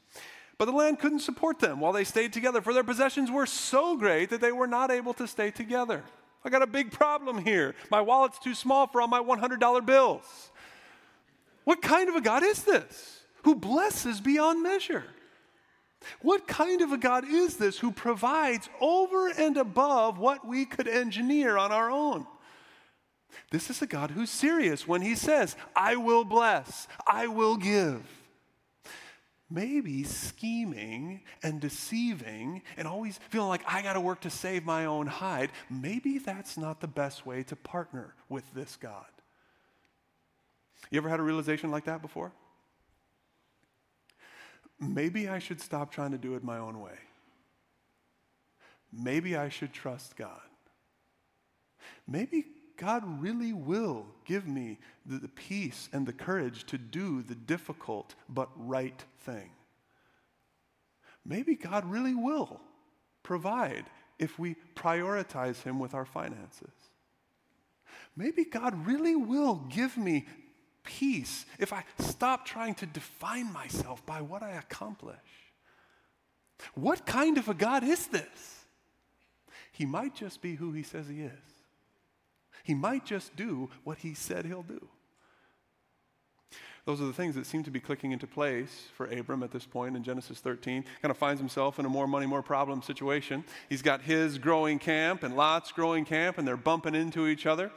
But 0.57 0.65
the 0.65 0.71
land 0.71 0.99
couldn't 0.99 1.19
support 1.19 1.59
them 1.59 1.79
while 1.79 1.91
they 1.91 2.03
stayed 2.03 2.31
together, 2.31 2.61
for 2.61 2.73
their 2.73 2.83
possessions 2.83 3.29
were 3.29 3.45
so 3.45 3.97
great 3.97 4.29
that 4.29 4.41
they 4.41 4.51
were 4.51 4.67
not 4.67 4.89
able 4.91 5.13
to 5.15 5.27
stay 5.27 5.51
together. 5.51 6.03
I 6.43 6.49
got 6.49 6.61
a 6.61 6.67
big 6.67 6.91
problem 6.91 7.39
here. 7.43 7.75
My 7.89 8.01
wallet's 8.01 8.39
too 8.39 8.53
small 8.53 8.87
for 8.87 9.01
all 9.01 9.07
my 9.07 9.19
$100 9.19 9.85
bills. 9.85 10.51
What 11.63 11.81
kind 11.81 12.07
of 12.07 12.15
a 12.15 12.21
God 12.21 12.43
is 12.43 12.63
this 12.63 13.21
who 13.43 13.55
blesses 13.55 14.21
beyond 14.21 14.63
measure? 14.63 15.03
What 16.21 16.47
kind 16.47 16.81
of 16.81 16.91
a 16.91 16.97
God 16.97 17.25
is 17.27 17.57
this 17.57 17.79
who 17.79 17.91
provides 17.91 18.69
over 18.79 19.29
and 19.29 19.57
above 19.57 20.19
what 20.19 20.45
we 20.47 20.65
could 20.65 20.87
engineer 20.87 21.57
on 21.57 21.71
our 21.71 21.89
own? 21.89 22.27
This 23.51 23.69
is 23.69 23.81
a 23.81 23.87
God 23.87 24.11
who's 24.11 24.29
serious 24.29 24.87
when 24.87 25.01
he 25.01 25.15
says, 25.15 25.55
I 25.75 25.95
will 25.95 26.23
bless, 26.23 26.87
I 27.07 27.27
will 27.27 27.57
give. 27.57 28.03
Maybe 29.49 30.03
scheming 30.03 31.21
and 31.43 31.61
deceiving 31.61 32.63
and 32.77 32.87
always 32.87 33.19
feeling 33.29 33.49
like 33.49 33.61
I 33.67 33.83
got 33.83 33.93
to 33.93 34.01
work 34.01 34.21
to 34.21 34.29
save 34.29 34.65
my 34.65 34.85
own 34.85 35.05
hide, 35.05 35.51
maybe 35.69 36.17
that's 36.17 36.57
not 36.57 36.81
the 36.81 36.87
best 36.87 37.25
way 37.25 37.43
to 37.43 37.55
partner 37.55 38.15
with 38.27 38.43
this 38.55 38.75
God. 38.75 39.05
You 40.89 40.97
ever 40.97 41.09
had 41.09 41.19
a 41.19 41.23
realization 41.23 41.71
like 41.71 41.85
that 41.85 42.01
before? 42.01 42.31
Maybe 44.79 45.29
I 45.29 45.39
should 45.39 45.61
stop 45.61 45.91
trying 45.91 46.11
to 46.11 46.17
do 46.17 46.35
it 46.35 46.43
my 46.43 46.57
own 46.57 46.81
way. 46.81 46.97
Maybe 48.91 49.35
I 49.35 49.49
should 49.49 49.73
trust 49.73 50.15
God. 50.15 50.41
Maybe 52.07 52.45
God 52.77 53.03
really 53.21 53.53
will 53.53 54.05
give 54.25 54.47
me 54.47 54.77
the, 55.05 55.17
the, 55.17 55.27
peace 55.27 55.89
and 55.93 56.05
the 56.05 56.13
courage 56.13 56.65
to 56.65 56.77
do 56.77 57.21
the 57.21 57.35
difficult 57.35 58.15
but 58.27 58.49
right 58.55 59.03
thing. 59.21 59.51
Maybe 61.25 61.55
God 61.55 61.85
really 61.85 62.15
will 62.15 62.59
provide 63.23 63.85
if 64.19 64.37
we 64.37 64.55
prioritize 64.75 65.63
Him 65.63 65.79
with 65.79 65.93
our 65.93 66.05
finances. 66.05 66.73
Maybe 68.15 68.45
God 68.45 68.85
really 68.85 69.15
will 69.15 69.55
give 69.69 69.97
me 69.97 70.25
peace 70.83 71.45
if 71.59 71.73
I 71.73 71.83
stop 71.99 72.45
trying 72.45 72.75
to 72.75 72.85
define 72.85 73.51
myself 73.51 74.05
by 74.05 74.21
what 74.21 74.43
I 74.43 74.51
accomplish. 74.51 75.17
What 76.73 77.05
kind 77.05 77.37
of 77.37 77.49
a 77.49 77.53
God 77.53 77.83
is 77.83 78.07
this? 78.07 78.65
He 79.71 79.85
might 79.85 80.15
just 80.15 80.41
be 80.41 80.55
who 80.55 80.71
He 80.71 80.83
says 80.83 81.07
He 81.07 81.21
is. 81.21 81.54
He 82.65 82.73
might 82.73 83.05
just 83.05 83.35
do 83.35 83.69
what 83.83 83.99
he 83.99 84.15
said 84.15 84.43
he'll 84.43 84.63
do. 84.63 84.87
Those 86.85 86.99
are 86.99 87.05
the 87.05 87.13
things 87.13 87.35
that 87.35 87.45
seem 87.45 87.63
to 87.63 87.69
be 87.69 87.79
clicking 87.79 88.11
into 88.11 88.25
place 88.25 88.87
for 88.95 89.05
Abram 89.05 89.43
at 89.43 89.51
this 89.51 89.65
point 89.65 89.95
in 89.95 90.03
Genesis 90.03 90.39
13. 90.39 90.83
Kind 90.99 91.11
of 91.11 91.17
finds 91.17 91.39
himself 91.39 91.77
in 91.77 91.85
a 91.85 91.89
more 91.89 92.07
money, 92.07 92.25
more 92.25 92.41
problem 92.41 92.81
situation. 92.81 93.43
He's 93.69 93.83
got 93.83 94.01
his 94.01 94.39
growing 94.39 94.79
camp 94.79 95.21
and 95.21 95.37
Lot's 95.37 95.71
growing 95.71 96.05
camp, 96.05 96.39
and 96.39 96.47
they're 96.47 96.57
bumping 96.57 96.95
into 96.95 97.27
each 97.27 97.45
other. 97.45 97.71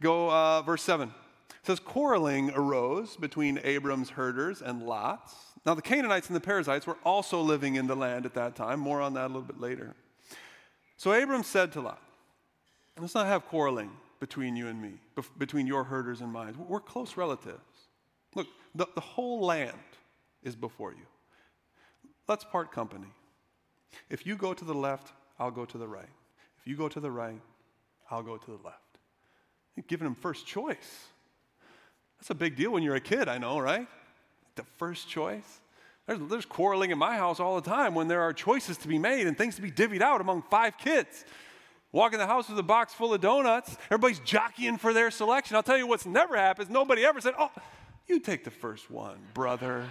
Go, 0.00 0.30
uh, 0.30 0.62
verse 0.62 0.82
7. 0.82 1.08
It 1.08 1.66
says, 1.66 1.78
Quarreling 1.78 2.52
arose 2.54 3.16
between 3.16 3.60
Abram's 3.64 4.10
herders 4.10 4.62
and 4.62 4.82
Lot's. 4.82 5.34
Now, 5.66 5.74
the 5.74 5.82
Canaanites 5.82 6.28
and 6.28 6.36
the 6.36 6.40
Perizzites 6.40 6.86
were 6.86 6.98
also 7.04 7.40
living 7.42 7.74
in 7.74 7.86
the 7.86 7.94
land 7.94 8.24
at 8.24 8.32
that 8.34 8.56
time. 8.56 8.80
More 8.80 9.02
on 9.02 9.12
that 9.12 9.26
a 9.26 9.28
little 9.28 9.42
bit 9.42 9.60
later. 9.60 9.94
So 10.96 11.12
Abram 11.12 11.42
said 11.42 11.70
to 11.72 11.82
Lot, 11.82 12.00
Let's 12.98 13.14
not 13.14 13.26
have 13.26 13.44
quarreling 13.46 13.90
between 14.22 14.54
you 14.54 14.68
and 14.68 14.80
me, 14.80 14.92
between 15.36 15.66
your 15.66 15.82
herders 15.82 16.20
and 16.20 16.32
mine. 16.32 16.54
We're 16.68 16.78
close 16.78 17.16
relatives. 17.16 17.58
Look, 18.36 18.46
the, 18.72 18.86
the 18.94 19.00
whole 19.00 19.44
land 19.44 19.76
is 20.44 20.54
before 20.54 20.92
you. 20.92 21.04
Let's 22.28 22.44
part 22.44 22.70
company. 22.70 23.08
If 24.10 24.24
you 24.24 24.36
go 24.36 24.54
to 24.54 24.64
the 24.64 24.74
left, 24.74 25.12
I'll 25.40 25.50
go 25.50 25.64
to 25.64 25.76
the 25.76 25.88
right. 25.88 26.08
If 26.60 26.68
you 26.68 26.76
go 26.76 26.88
to 26.88 27.00
the 27.00 27.10
right, 27.10 27.40
I'll 28.12 28.22
go 28.22 28.36
to 28.36 28.46
the 28.46 28.62
left. 28.64 28.78
You're 29.74 29.86
giving 29.88 30.06
him 30.06 30.14
first 30.14 30.46
choice. 30.46 31.06
That's 32.20 32.30
a 32.30 32.36
big 32.36 32.54
deal 32.54 32.70
when 32.70 32.84
you're 32.84 32.94
a 32.94 33.00
kid, 33.00 33.26
I 33.26 33.38
know, 33.38 33.58
right? 33.58 33.88
The 34.54 34.62
first 34.78 35.08
choice. 35.08 35.60
There's, 36.06 36.20
there's 36.30 36.46
quarreling 36.46 36.92
in 36.92 36.98
my 36.98 37.16
house 37.16 37.40
all 37.40 37.60
the 37.60 37.68
time 37.68 37.96
when 37.96 38.06
there 38.06 38.20
are 38.20 38.32
choices 38.32 38.76
to 38.78 38.88
be 38.88 39.00
made 39.00 39.26
and 39.26 39.36
things 39.36 39.56
to 39.56 39.62
be 39.62 39.72
divvied 39.72 40.00
out 40.00 40.20
among 40.20 40.42
five 40.42 40.78
kids. 40.78 41.24
Walk 41.92 42.14
in 42.14 42.18
the 42.18 42.26
house 42.26 42.48
with 42.48 42.58
a 42.58 42.62
box 42.62 42.94
full 42.94 43.12
of 43.12 43.20
donuts. 43.20 43.76
Everybody's 43.90 44.20
jockeying 44.20 44.78
for 44.78 44.94
their 44.94 45.10
selection. 45.10 45.56
I'll 45.56 45.62
tell 45.62 45.76
you 45.76 45.86
what's 45.86 46.06
never 46.06 46.36
happened. 46.36 46.70
Nobody 46.70 47.04
ever 47.04 47.20
said, 47.20 47.34
Oh, 47.38 47.50
you 48.06 48.18
take 48.18 48.44
the 48.44 48.50
first 48.50 48.90
one, 48.90 49.18
brother. 49.34 49.90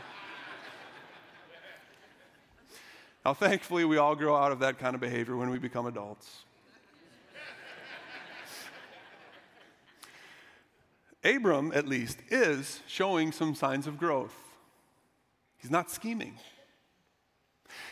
now, 3.23 3.35
thankfully, 3.35 3.85
we 3.85 3.97
all 3.97 4.15
grow 4.15 4.35
out 4.35 4.51
of 4.51 4.59
that 4.59 4.79
kind 4.79 4.95
of 4.95 5.01
behavior 5.01 5.37
when 5.37 5.51
we 5.51 5.59
become 5.59 5.85
adults. 5.85 6.43
Abram, 11.23 11.71
at 11.75 11.87
least, 11.87 12.17
is 12.29 12.79
showing 12.87 13.31
some 13.31 13.53
signs 13.53 13.85
of 13.85 13.99
growth. 13.99 14.35
He's 15.57 15.69
not 15.69 15.91
scheming. 15.91 16.33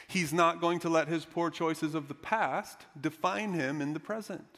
He's 0.09 0.33
not 0.33 0.59
going 0.59 0.79
to 0.79 0.89
let 0.89 1.07
his 1.07 1.23
poor 1.23 1.51
choices 1.51 1.93
of 1.93 2.07
the 2.07 2.15
past 2.15 2.87
define 2.99 3.53
him 3.53 3.79
in 3.79 3.93
the 3.93 3.99
present. 3.99 4.57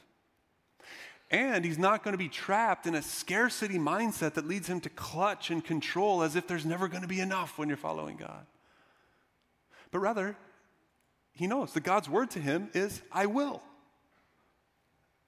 And 1.30 1.66
he's 1.66 1.78
not 1.78 2.06
going 2.06 2.14
to 2.14 2.18
be 2.18 2.30
trapped 2.30 2.88
in 2.88 2.96
a 2.96 3.02
scarcity 3.02 3.78
mindset 3.78 4.36
that 4.36 4.48
leads 4.48 4.68
him 4.68 4.80
to 4.80 4.90
clutch 4.90 5.52
and 5.52 5.62
control 5.62 6.24
as 6.24 6.38
if 6.38 6.48
there's 6.48 6.66
never 6.66 6.88
going 6.88 7.02
to 7.02 7.08
be 7.08 7.20
enough 7.20 7.58
when 7.58 7.68
you're 7.68 7.78
following 7.78 8.16
God. 8.16 8.46
But 9.92 10.00
rather, 10.00 10.38
he 11.34 11.48
knows 11.48 11.74
that 11.74 11.84
God's 11.84 12.08
word 12.08 12.32
to 12.32 12.40
him 12.40 12.70
is, 12.74 13.02
I 13.12 13.26
will. 13.26 13.62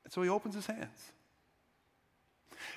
And 0.05 0.13
so 0.13 0.21
he 0.21 0.29
opens 0.29 0.55
his 0.55 0.67
hands. 0.67 1.11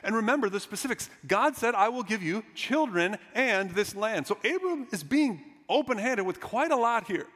And 0.03 0.17
remember 0.17 0.49
the 0.49 0.59
specifics. 0.59 1.09
God 1.29 1.55
said, 1.55 1.77
I 1.77 1.91
will 1.91 2.03
give 2.03 2.25
you 2.25 2.43
children 2.57 3.19
and 3.37 3.71
this 3.71 3.95
land. 3.95 4.27
So 4.27 4.37
Abram 4.39 4.89
is 4.91 5.05
being 5.05 5.45
open 5.69 5.99
handed 5.99 6.25
with 6.25 6.41
quite 6.41 6.73
a 6.73 6.77
lot 6.77 7.07
here. 7.07 7.27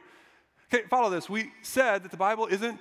Okay, 0.73 0.85
follow 0.87 1.09
this. 1.09 1.29
We 1.29 1.51
said 1.61 2.03
that 2.03 2.11
the 2.11 2.17
Bible 2.17 2.47
isn't 2.47 2.79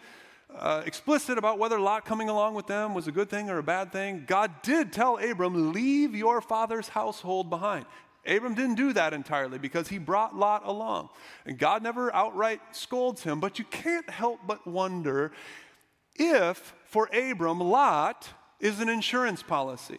uh, 0.56 0.82
explicit 0.86 1.38
about 1.38 1.58
whether 1.58 1.78
Lot 1.80 2.04
coming 2.04 2.28
along 2.28 2.54
with 2.54 2.68
them 2.68 2.94
was 2.94 3.08
a 3.08 3.12
good 3.12 3.28
thing 3.28 3.50
or 3.50 3.58
a 3.58 3.64
bad 3.64 3.90
thing. 3.90 4.24
God 4.28 4.52
did 4.62 4.92
tell 4.92 5.18
Abram, 5.18 5.72
leave 5.72 6.14
your 6.14 6.40
father's 6.40 6.88
household 6.88 7.50
behind. 7.50 7.86
Abram 8.24 8.54
didn't 8.54 8.76
do 8.76 8.92
that 8.92 9.12
entirely 9.12 9.58
because 9.58 9.88
he 9.88 9.98
brought 9.98 10.36
Lot 10.36 10.62
along. 10.64 11.08
And 11.46 11.58
God 11.58 11.82
never 11.82 12.14
outright 12.14 12.60
scolds 12.70 13.24
him, 13.24 13.40
but 13.40 13.58
you 13.58 13.64
can't 13.64 14.08
help 14.08 14.38
but 14.46 14.64
wonder 14.66 15.32
if 16.14 16.74
for 16.84 17.08
Abram, 17.12 17.58
Lot 17.58 18.28
is 18.60 18.78
an 18.78 18.88
insurance 18.88 19.42
policy. 19.42 19.98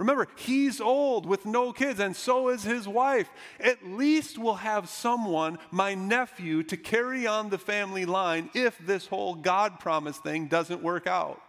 Remember, 0.00 0.28
he's 0.34 0.80
old 0.80 1.26
with 1.26 1.44
no 1.44 1.74
kids, 1.74 2.00
and 2.00 2.16
so 2.16 2.48
is 2.48 2.62
his 2.62 2.88
wife. 2.88 3.28
At 3.60 3.84
least 3.84 4.38
we'll 4.38 4.54
have 4.54 4.88
someone, 4.88 5.58
my 5.70 5.94
nephew, 5.94 6.62
to 6.64 6.78
carry 6.78 7.26
on 7.26 7.50
the 7.50 7.58
family 7.58 8.06
line 8.06 8.48
if 8.54 8.78
this 8.78 9.06
whole 9.06 9.34
God 9.34 9.78
promise 9.78 10.16
thing 10.16 10.46
doesn't 10.46 10.82
work 10.82 11.06
out. 11.06 11.42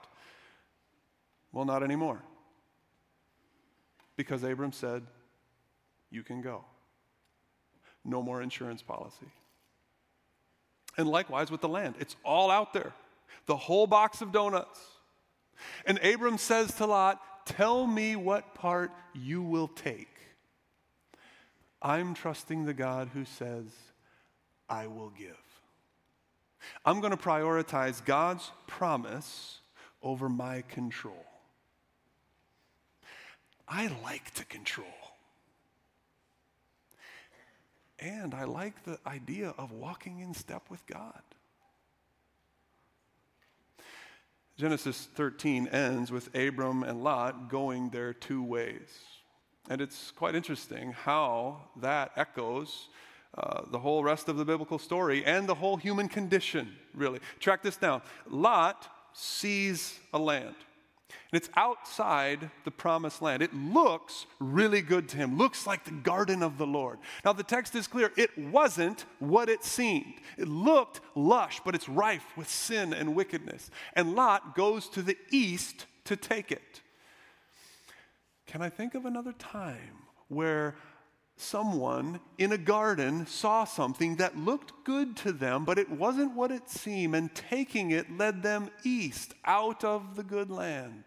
Well, 1.53 1.63
not 1.63 1.81
anymore. 1.81 2.21
Because 4.17 4.43
Abram 4.43 4.73
said, 4.73 5.03
You 6.09 6.21
can 6.21 6.41
go. 6.41 6.65
No 8.03 8.21
more 8.21 8.41
insurance 8.41 8.81
policy. 8.81 9.31
And 10.97 11.07
likewise 11.07 11.49
with 11.49 11.61
the 11.61 11.69
land, 11.69 11.95
it's 12.01 12.17
all 12.25 12.51
out 12.51 12.73
there. 12.73 12.91
The 13.45 13.55
whole 13.55 13.87
box 13.87 14.21
of 14.21 14.33
donuts. 14.33 14.81
And 15.85 16.03
Abram 16.03 16.37
says 16.37 16.73
to 16.75 16.85
Lot, 16.85 17.21
Tell 17.51 17.85
me 17.85 18.15
what 18.15 18.55
part 18.55 18.91
you 19.13 19.41
will 19.41 19.67
take. 19.67 20.07
I'm 21.81 22.13
trusting 22.13 22.63
the 22.63 22.73
God 22.73 23.09
who 23.13 23.25
says, 23.25 23.65
I 24.69 24.87
will 24.87 25.09
give. 25.09 25.35
I'm 26.85 27.01
going 27.01 27.11
to 27.11 27.17
prioritize 27.17 28.03
God's 28.05 28.49
promise 28.67 29.59
over 30.01 30.29
my 30.29 30.61
control. 30.69 31.25
I 33.67 33.91
like 34.01 34.33
to 34.35 34.45
control. 34.45 34.87
And 37.99 38.33
I 38.33 38.45
like 38.45 38.85
the 38.85 38.97
idea 39.05 39.53
of 39.57 39.73
walking 39.73 40.19
in 40.19 40.33
step 40.33 40.69
with 40.69 40.85
God. 40.87 41.21
Genesis 44.61 45.07
13 45.15 45.69
ends 45.69 46.11
with 46.11 46.35
Abram 46.35 46.83
and 46.83 47.03
Lot 47.03 47.49
going 47.49 47.89
their 47.89 48.13
two 48.13 48.43
ways. 48.43 48.91
And 49.71 49.81
it's 49.81 50.11
quite 50.11 50.35
interesting 50.35 50.91
how 50.91 51.63
that 51.77 52.11
echoes 52.15 52.89
uh, 53.35 53.61
the 53.71 53.79
whole 53.79 54.03
rest 54.03 54.29
of 54.29 54.37
the 54.37 54.45
biblical 54.45 54.77
story 54.77 55.25
and 55.25 55.49
the 55.49 55.55
whole 55.55 55.77
human 55.77 56.07
condition, 56.07 56.75
really. 56.93 57.17
Track 57.39 57.63
this 57.63 57.75
down. 57.75 58.03
Lot 58.29 58.87
sees 59.13 59.99
a 60.13 60.19
land. 60.19 60.53
And 61.31 61.41
it's 61.41 61.49
outside 61.55 62.49
the 62.63 62.71
promised 62.71 63.21
land. 63.21 63.41
It 63.41 63.53
looks 63.53 64.25
really 64.39 64.81
good 64.81 65.07
to 65.09 65.17
him, 65.17 65.37
looks 65.37 65.65
like 65.65 65.85
the 65.85 65.91
garden 65.91 66.43
of 66.43 66.57
the 66.57 66.67
Lord. 66.67 66.99
Now, 67.23 67.33
the 67.33 67.43
text 67.43 67.75
is 67.75 67.87
clear. 67.87 68.11
It 68.17 68.37
wasn't 68.37 69.05
what 69.19 69.49
it 69.49 69.63
seemed. 69.63 70.15
It 70.37 70.47
looked 70.47 71.01
lush, 71.15 71.61
but 71.63 71.75
it's 71.75 71.89
rife 71.89 72.25
with 72.35 72.49
sin 72.49 72.93
and 72.93 73.15
wickedness. 73.15 73.69
And 73.93 74.15
Lot 74.15 74.55
goes 74.55 74.87
to 74.89 75.01
the 75.01 75.17
east 75.29 75.85
to 76.05 76.15
take 76.15 76.51
it. 76.51 76.81
Can 78.47 78.61
I 78.61 78.69
think 78.69 78.95
of 78.95 79.05
another 79.05 79.33
time 79.33 79.97
where 80.27 80.75
someone 81.41 82.19
in 82.37 82.51
a 82.51 82.57
garden 82.57 83.25
saw 83.25 83.63
something 83.63 84.17
that 84.17 84.37
looked 84.37 84.71
good 84.83 85.17
to 85.17 85.31
them, 85.31 85.65
but 85.65 85.77
it 85.79 85.89
wasn't 85.89 86.35
what 86.35 86.51
it 86.51 86.69
seemed, 86.69 87.15
and 87.15 87.33
taking 87.33 87.91
it 87.91 88.17
led 88.17 88.43
them 88.43 88.69
east 88.83 89.33
out 89.45 89.83
of 89.83 90.15
the 90.15 90.23
good 90.23 90.49
land? 90.49 91.03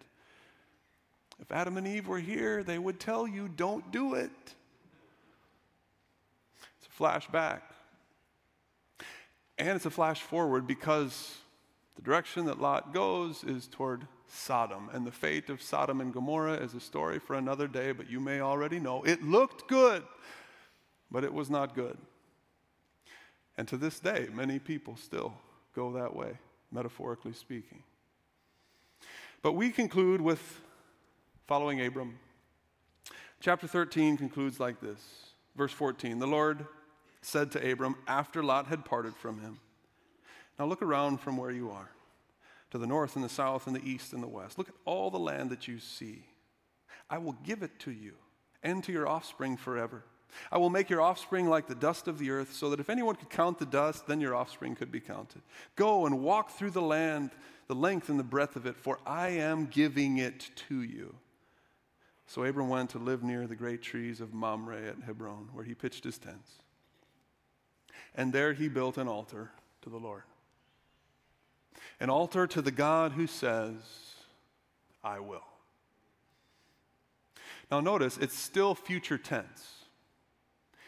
If 1.41 1.53
Adam 1.53 1.77
and 1.77 1.87
Eve 1.87 2.07
were 2.07 2.21
here, 2.21 2.63
they 2.63 2.79
would 2.79 3.01
tell 3.01 3.27
you, 3.27 3.49
don't 3.49 3.91
do 3.91 4.15
it. 4.15 4.31
It's 6.79 6.87
a 6.87 7.03
flashback. 7.03 7.61
And 9.59 9.71
it's 9.71 9.87
a 9.87 9.91
flash 9.91 10.21
forward 10.21 10.67
because 10.67 11.37
the 11.97 12.03
direction 12.03 12.47
that 12.47 12.61
Lot 12.61 12.93
goes 12.93 13.45
is 13.45 13.67
toward 13.67 14.07
Sodom. 14.27 14.91
And 14.93 15.07
the 15.07 15.13
fate 15.13 15.49
of 15.49 15.63
Sodom 15.63 16.01
and 16.01 16.13
Gomorrah 16.13 16.55
is 16.55 16.75
a 16.75 16.81
story 16.81 17.19
for 17.19 17.37
another 17.37 17.69
day, 17.69 17.93
but 17.93 18.11
you 18.11 18.21
may 18.21 18.41
already 18.41 18.81
know 18.81 19.03
it 19.05 19.23
looked 19.23 19.69
good, 19.69 20.03
but 21.11 21.25
it 21.25 21.33
was 21.33 21.51
not 21.51 21.75
good. 21.75 21.97
And 23.57 23.69
to 23.69 23.77
this 23.77 24.01
day, 24.01 24.29
many 24.33 24.59
people 24.59 24.97
still 24.97 25.35
go 25.75 25.93
that 25.93 26.15
way, 26.15 26.39
metaphorically 26.73 27.33
speaking. 27.33 27.83
But 29.43 29.53
we 29.53 29.71
conclude 29.71 30.21
with 30.21 30.61
following 31.47 31.85
Abram. 31.85 32.19
Chapter 33.41 33.67
13 33.67 34.17
concludes 34.17 34.59
like 34.59 34.81
this 34.81 35.01
Verse 35.57 35.73
14 35.73 36.19
The 36.19 36.27
Lord 36.27 36.67
said 37.23 37.53
to 37.53 37.73
Abram 37.73 37.97
after 38.07 38.43
Lot 38.43 38.67
had 38.67 38.85
parted 38.85 39.15
from 39.17 39.41
him, 39.41 39.61
Now 40.59 40.67
look 40.67 40.83
around 40.83 41.21
from 41.21 41.37
where 41.37 41.51
you 41.51 41.71
are, 41.71 41.91
to 42.71 42.79
the 42.79 42.87
north 42.87 43.17
and 43.17 43.25
the 43.25 43.29
south 43.29 43.67
and 43.67 43.75
the 43.75 43.89
east 43.89 44.13
and 44.13 44.23
the 44.23 44.29
west. 44.29 44.59
Look 44.59 44.69
at 44.69 44.75
all 44.85 45.11
the 45.11 45.19
land 45.19 45.51
that 45.51 45.67
you 45.69 45.79
see. 45.79 46.25
I 47.11 47.19
will 47.19 47.37
give 47.45 47.63
it 47.63 47.79
to 47.81 47.91
you 47.91 48.15
and 48.63 48.83
to 48.85 48.93
your 48.93 49.07
offspring 49.07 49.57
forever. 49.57 50.05
I 50.51 50.59
will 50.59 50.71
make 50.71 50.91
your 50.91 51.01
offspring 51.01 51.49
like 51.49 51.67
the 51.67 51.75
dust 51.75 52.09
of 52.09 52.19
the 52.19 52.31
earth, 52.31 52.55
so 52.55 52.71
that 52.71 52.81
if 52.81 52.91
anyone 52.91 53.15
could 53.15 53.31
count 53.31 53.59
the 53.59 53.67
dust, 53.67 54.07
then 54.07 54.21
your 54.21 54.35
offspring 54.35 54.75
could 54.75 54.91
be 54.91 55.01
counted. 55.01 55.43
Go 55.77 56.07
and 56.07 56.23
walk 56.23 56.51
through 56.51 56.73
the 56.73 56.83
land, 56.83 57.31
the 57.69 57.75
length 57.75 58.09
and 58.09 58.19
the 58.19 58.25
breadth 58.25 58.57
of 58.57 58.67
it, 58.67 58.77
for 58.77 58.99
I 59.07 59.29
am 59.29 59.67
giving 59.67 60.19
it 60.19 60.51
to 60.69 60.83
you. 60.83 61.15
So 62.27 62.43
Abram 62.43 62.69
went 62.69 62.91
to 62.91 62.99
live 62.99 63.23
near 63.23 63.47
the 63.47 63.55
great 63.55 63.83
trees 63.83 64.21
of 64.21 64.35
Mamre 64.35 64.89
at 64.89 65.05
Hebron, 65.05 65.51
where 65.53 65.65
he 65.65 65.75
pitched 65.75 66.05
his 66.05 66.19
tents. 66.19 66.51
And 68.15 68.33
there 68.33 68.55
he 68.55 68.69
built 68.69 68.97
an 68.97 69.09
altar 69.09 69.51
to 69.83 69.91
the 69.91 69.99
Lord. 69.99 70.23
An 72.01 72.11
altar 72.11 72.47
to 72.47 72.63
the 72.63 72.71
God 72.71 73.13
who 73.13 73.27
says, 73.27 73.75
I 75.03 75.21
will. 75.21 75.43
Now, 77.71 77.81
notice 77.81 78.19
it's 78.19 78.39
still 78.39 78.75
future 78.75 79.19
tense. 79.19 79.85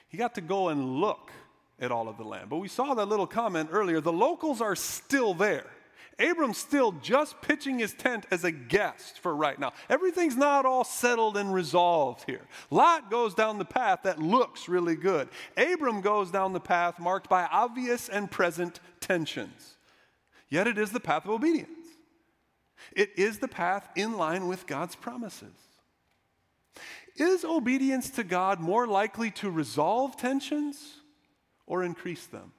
He 0.08 0.16
got 0.16 0.34
to 0.36 0.40
go 0.40 0.68
and 0.68 1.00
look 1.00 1.30
at 1.78 1.90
all 1.90 2.08
of 2.08 2.16
the 2.16 2.24
land. 2.24 2.48
But 2.48 2.58
we 2.58 2.68
saw 2.68 2.94
that 2.94 3.06
little 3.06 3.26
comment 3.26 3.70
earlier. 3.72 4.00
The 4.00 4.12
locals 4.12 4.60
are 4.60 4.76
still 4.76 5.34
there. 5.34 5.66
Abram's 6.18 6.56
still 6.56 6.92
just 6.92 7.42
pitching 7.42 7.78
his 7.78 7.92
tent 7.92 8.24
as 8.30 8.42
a 8.42 8.50
guest 8.50 9.20
for 9.20 9.36
right 9.36 9.58
now. 9.58 9.72
Everything's 9.90 10.36
not 10.36 10.64
all 10.64 10.84
settled 10.84 11.36
and 11.36 11.52
resolved 11.52 12.24
here. 12.26 12.40
Lot 12.70 13.10
goes 13.10 13.34
down 13.34 13.58
the 13.58 13.66
path 13.66 14.00
that 14.04 14.18
looks 14.18 14.68
really 14.68 14.96
good. 14.96 15.28
Abram 15.58 16.00
goes 16.00 16.30
down 16.30 16.54
the 16.54 16.60
path 16.60 16.98
marked 16.98 17.28
by 17.28 17.44
obvious 17.44 18.08
and 18.08 18.30
present 18.30 18.80
tensions. 19.00 19.75
Yet 20.48 20.66
it 20.66 20.78
is 20.78 20.90
the 20.90 21.00
path 21.00 21.24
of 21.24 21.30
obedience. 21.30 21.70
It 22.92 23.10
is 23.16 23.38
the 23.38 23.48
path 23.48 23.88
in 23.96 24.16
line 24.16 24.46
with 24.46 24.66
God's 24.66 24.94
promises. 24.94 25.54
Is 27.16 27.44
obedience 27.44 28.10
to 28.10 28.24
God 28.24 28.60
more 28.60 28.86
likely 28.86 29.30
to 29.32 29.50
resolve 29.50 30.16
tensions 30.16 31.00
or 31.66 31.82
increase 31.82 32.26
them? 32.26 32.52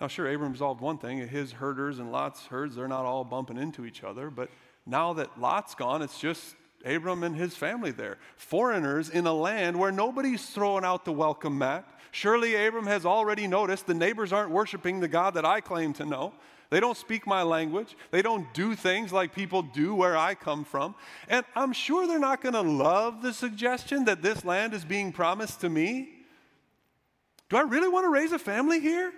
Now, 0.00 0.06
sure, 0.06 0.32
Abram 0.32 0.52
resolved 0.52 0.80
one 0.80 0.98
thing. 0.98 1.26
His 1.26 1.50
herders 1.52 1.98
and 1.98 2.12
Lot's 2.12 2.46
herds, 2.46 2.76
they're 2.76 2.86
not 2.86 3.04
all 3.04 3.24
bumping 3.24 3.56
into 3.56 3.84
each 3.84 4.04
other. 4.04 4.30
But 4.30 4.48
now 4.86 5.12
that 5.14 5.40
Lot's 5.40 5.74
gone, 5.74 6.02
it's 6.02 6.20
just 6.20 6.54
Abram 6.84 7.24
and 7.24 7.34
his 7.34 7.56
family 7.56 7.90
there. 7.90 8.18
Foreigners 8.36 9.10
in 9.10 9.26
a 9.26 9.32
land 9.32 9.76
where 9.76 9.90
nobody's 9.90 10.46
throwing 10.46 10.84
out 10.84 11.04
the 11.04 11.12
welcome 11.12 11.58
mat. 11.58 11.84
Surely 12.10 12.54
Abram 12.66 12.86
has 12.86 13.04
already 13.04 13.46
noticed 13.46 13.86
the 13.86 13.94
neighbors 13.94 14.32
aren't 14.32 14.50
worshiping 14.50 15.00
the 15.00 15.08
God 15.08 15.34
that 15.34 15.44
I 15.44 15.60
claim 15.60 15.92
to 15.94 16.06
know. 16.06 16.32
They 16.70 16.80
don't 16.80 16.96
speak 16.96 17.26
my 17.26 17.42
language. 17.42 17.96
They 18.10 18.20
don't 18.20 18.52
do 18.52 18.74
things 18.74 19.12
like 19.12 19.34
people 19.34 19.62
do 19.62 19.94
where 19.94 20.16
I 20.16 20.34
come 20.34 20.64
from. 20.64 20.94
And 21.28 21.44
I'm 21.54 21.72
sure 21.72 22.06
they're 22.06 22.18
not 22.18 22.42
going 22.42 22.54
to 22.54 22.60
love 22.60 23.22
the 23.22 23.32
suggestion 23.32 24.04
that 24.04 24.20
this 24.20 24.44
land 24.44 24.74
is 24.74 24.84
being 24.84 25.12
promised 25.12 25.62
to 25.62 25.70
me. 25.70 26.10
Do 27.48 27.56
I 27.56 27.62
really 27.62 27.88
want 27.88 28.04
to 28.04 28.10
raise 28.10 28.32
a 28.32 28.38
family 28.38 28.80
here? 28.80 29.12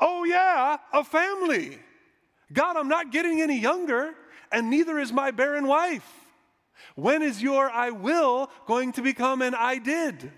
Oh, 0.00 0.24
yeah, 0.24 0.78
a 0.92 1.04
family. 1.04 1.78
God, 2.52 2.76
I'm 2.76 2.88
not 2.88 3.12
getting 3.12 3.40
any 3.40 3.60
younger, 3.60 4.14
and 4.50 4.68
neither 4.68 4.98
is 4.98 5.12
my 5.12 5.30
barren 5.30 5.68
wife. 5.68 6.26
When 6.96 7.22
is 7.22 7.40
your 7.40 7.70
I 7.70 7.90
will 7.90 8.50
going 8.66 8.90
to 8.92 9.02
become 9.02 9.42
an 9.42 9.54
I 9.54 9.78
did? 9.78 10.32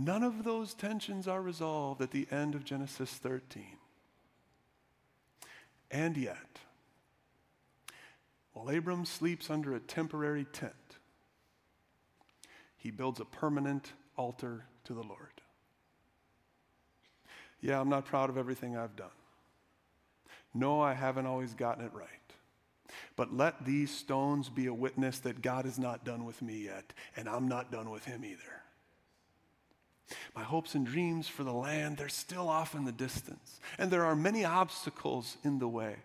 None 0.00 0.22
of 0.22 0.44
those 0.44 0.74
tensions 0.74 1.26
are 1.26 1.42
resolved 1.42 2.00
at 2.00 2.12
the 2.12 2.28
end 2.30 2.54
of 2.54 2.64
Genesis 2.64 3.10
13. 3.10 3.64
And 5.90 6.16
yet, 6.16 6.60
while 8.52 8.68
Abram 8.68 9.04
sleeps 9.04 9.50
under 9.50 9.74
a 9.74 9.80
temporary 9.80 10.44
tent, 10.44 10.72
he 12.76 12.92
builds 12.92 13.18
a 13.18 13.24
permanent 13.24 13.92
altar 14.16 14.66
to 14.84 14.94
the 14.94 15.02
Lord. 15.02 15.42
Yeah, 17.60 17.80
I'm 17.80 17.88
not 17.88 18.04
proud 18.04 18.30
of 18.30 18.38
everything 18.38 18.76
I've 18.76 18.94
done. 18.94 19.08
No, 20.54 20.80
I 20.80 20.94
haven't 20.94 21.26
always 21.26 21.54
gotten 21.54 21.84
it 21.84 21.92
right. 21.92 22.06
But 23.16 23.36
let 23.36 23.64
these 23.64 23.90
stones 23.90 24.48
be 24.48 24.66
a 24.66 24.74
witness 24.74 25.18
that 25.20 25.42
God 25.42 25.66
is 25.66 25.76
not 25.76 26.04
done 26.04 26.24
with 26.24 26.40
me 26.40 26.66
yet, 26.66 26.92
and 27.16 27.28
I'm 27.28 27.48
not 27.48 27.72
done 27.72 27.90
with 27.90 28.04
him 28.04 28.24
either. 28.24 28.62
My 30.34 30.42
hopes 30.42 30.74
and 30.74 30.86
dreams 30.86 31.28
for 31.28 31.44
the 31.44 31.52
land, 31.52 31.96
they're 31.96 32.08
still 32.08 32.48
off 32.48 32.74
in 32.74 32.84
the 32.84 32.92
distance, 32.92 33.60
and 33.78 33.90
there 33.90 34.04
are 34.04 34.16
many 34.16 34.44
obstacles 34.44 35.36
in 35.44 35.58
the 35.58 35.68
way. 35.68 35.96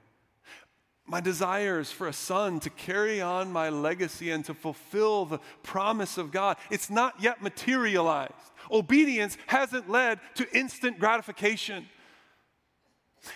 My 1.06 1.20
desires 1.20 1.92
for 1.92 2.08
a 2.08 2.14
son 2.14 2.62
to 2.62 2.70
carry 2.70 3.22
on 3.22 3.52
my 3.52 3.70
legacy 3.70 4.32
and 4.32 4.46
to 4.46 4.54
fulfill 4.54 5.26
the 5.26 5.40
promise 5.62 6.18
of 6.18 6.32
God, 6.32 6.58
it's 6.72 6.90
not 6.90 7.22
yet 7.22 7.42
materialized. 7.42 8.34
Obedience 8.72 9.38
hasn't 9.48 9.90
led 9.90 10.20
to 10.36 10.58
instant 10.58 11.00
gratification. 11.00 11.88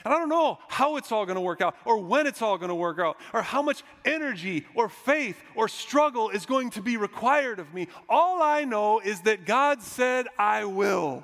And 0.04 0.14
I 0.14 0.18
don't 0.18 0.30
know 0.30 0.60
how 0.68 0.98
it's 0.98 1.12
all 1.12 1.26
going 1.26 1.36
to 1.36 1.42
work 1.42 1.62
out, 1.62 1.76
or 1.86 1.98
when 1.98 2.28
it's 2.28 2.42
all 2.42 2.58
going 2.58 2.70
to 2.70 2.76
work 2.76 3.00
out, 3.00 3.18
or 3.34 3.42
how 3.42 3.62
much 3.62 3.84
energy, 4.06 4.66
or 4.76 4.90
faith, 4.90 5.42
or 5.56 5.68
struggle 5.68 6.30
is 6.30 6.46
going 6.46 6.72
to 6.72 6.82
be 6.82 6.98
required 6.98 7.60
of 7.60 7.74
me. 7.74 7.88
All 8.10 8.42
I 8.42 8.64
know 8.64 9.00
is 9.00 9.22
that 9.22 9.46
God 9.46 9.82
said, 9.82 10.28
I 10.38 10.66
will. 10.66 11.24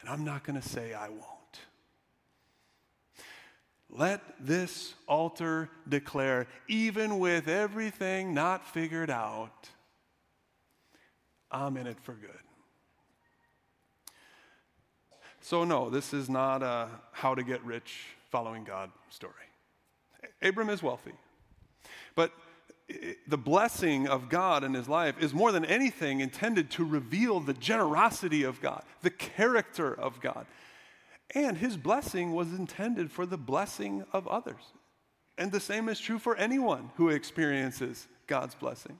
And 0.00 0.10
I'm 0.10 0.24
not 0.24 0.42
going 0.42 0.60
to 0.60 0.68
say 0.68 0.92
I 0.92 1.08
won't. 1.08 1.28
Let 3.88 4.22
this 4.40 4.94
altar 5.06 5.68
declare, 5.88 6.46
even 6.66 7.18
with 7.18 7.46
everything 7.46 8.32
not 8.32 8.66
figured 8.66 9.10
out, 9.10 9.68
I'm 11.50 11.76
in 11.76 11.86
it 11.86 12.00
for 12.00 12.14
good. 12.14 12.30
So, 15.42 15.64
no, 15.64 15.90
this 15.90 16.14
is 16.14 16.30
not 16.30 16.62
a 16.62 16.88
how 17.10 17.34
to 17.34 17.42
get 17.42 17.64
rich 17.64 18.06
following 18.30 18.64
God 18.64 18.90
story. 19.10 19.34
Abram 20.40 20.70
is 20.70 20.82
wealthy, 20.82 21.12
but 22.14 22.32
the 23.26 23.38
blessing 23.38 24.06
of 24.06 24.28
God 24.28 24.64
in 24.64 24.74
his 24.74 24.88
life 24.88 25.20
is 25.20 25.34
more 25.34 25.52
than 25.52 25.64
anything 25.64 26.20
intended 26.20 26.70
to 26.72 26.84
reveal 26.84 27.40
the 27.40 27.54
generosity 27.54 28.42
of 28.42 28.60
God, 28.60 28.84
the 29.02 29.10
character 29.10 29.92
of 29.92 30.20
God. 30.20 30.46
And 31.34 31.56
his 31.56 31.76
blessing 31.76 32.32
was 32.32 32.52
intended 32.52 33.10
for 33.10 33.26
the 33.26 33.38
blessing 33.38 34.04
of 34.12 34.28
others. 34.28 34.62
And 35.38 35.50
the 35.50 35.60
same 35.60 35.88
is 35.88 35.98
true 35.98 36.18
for 36.18 36.36
anyone 36.36 36.90
who 36.96 37.08
experiences 37.08 38.06
God's 38.26 38.54
blessing. 38.54 38.98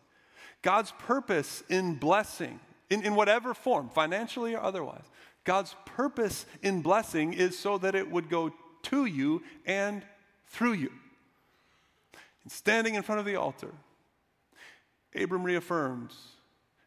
God's 0.63 0.93
purpose 0.93 1.63
in 1.69 1.97
blessing, 1.97 2.59
in, 2.91 3.03
in 3.03 3.15
whatever 3.15 3.55
form, 3.55 3.89
financially 3.89 4.55
or 4.55 4.61
otherwise, 4.61 5.05
God's 5.45 5.75
purpose 5.85 6.47
in 6.63 6.83
blessing 6.83 7.33
is 7.33 7.59
so 7.59 7.79
that 7.79 7.95
it 7.95 8.11
would 8.11 8.29
go 8.29 8.53
to 8.85 9.05
you 9.07 9.43
and 9.67 10.03
through 10.47 10.75
you. 10.75 10.93
And 12.43 12.53
standing 12.53 12.95
in 12.95 13.03
front 13.03 13.19
of 13.19 13.25
the 13.25 13.37
altar, 13.37 13.73
Abram 15.15 15.43
reaffirms 15.43 16.15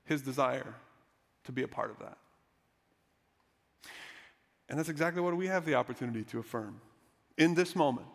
his 0.06 0.22
desire 0.22 0.76
to 1.46 1.52
be 1.52 1.64
a 1.64 1.68
part 1.68 1.92
of 1.92 2.00
that. 2.00 2.18
And 4.68 4.80
that's 4.80 4.90
exactly 4.90 5.22
what 5.22 5.36
we 5.38 5.48
have 5.48 5.66
the 5.66 5.76
opportunity 5.76 6.24
to 6.26 6.40
affirm 6.40 6.80
in 7.38 7.54
this 7.54 7.76
moment 7.76 8.15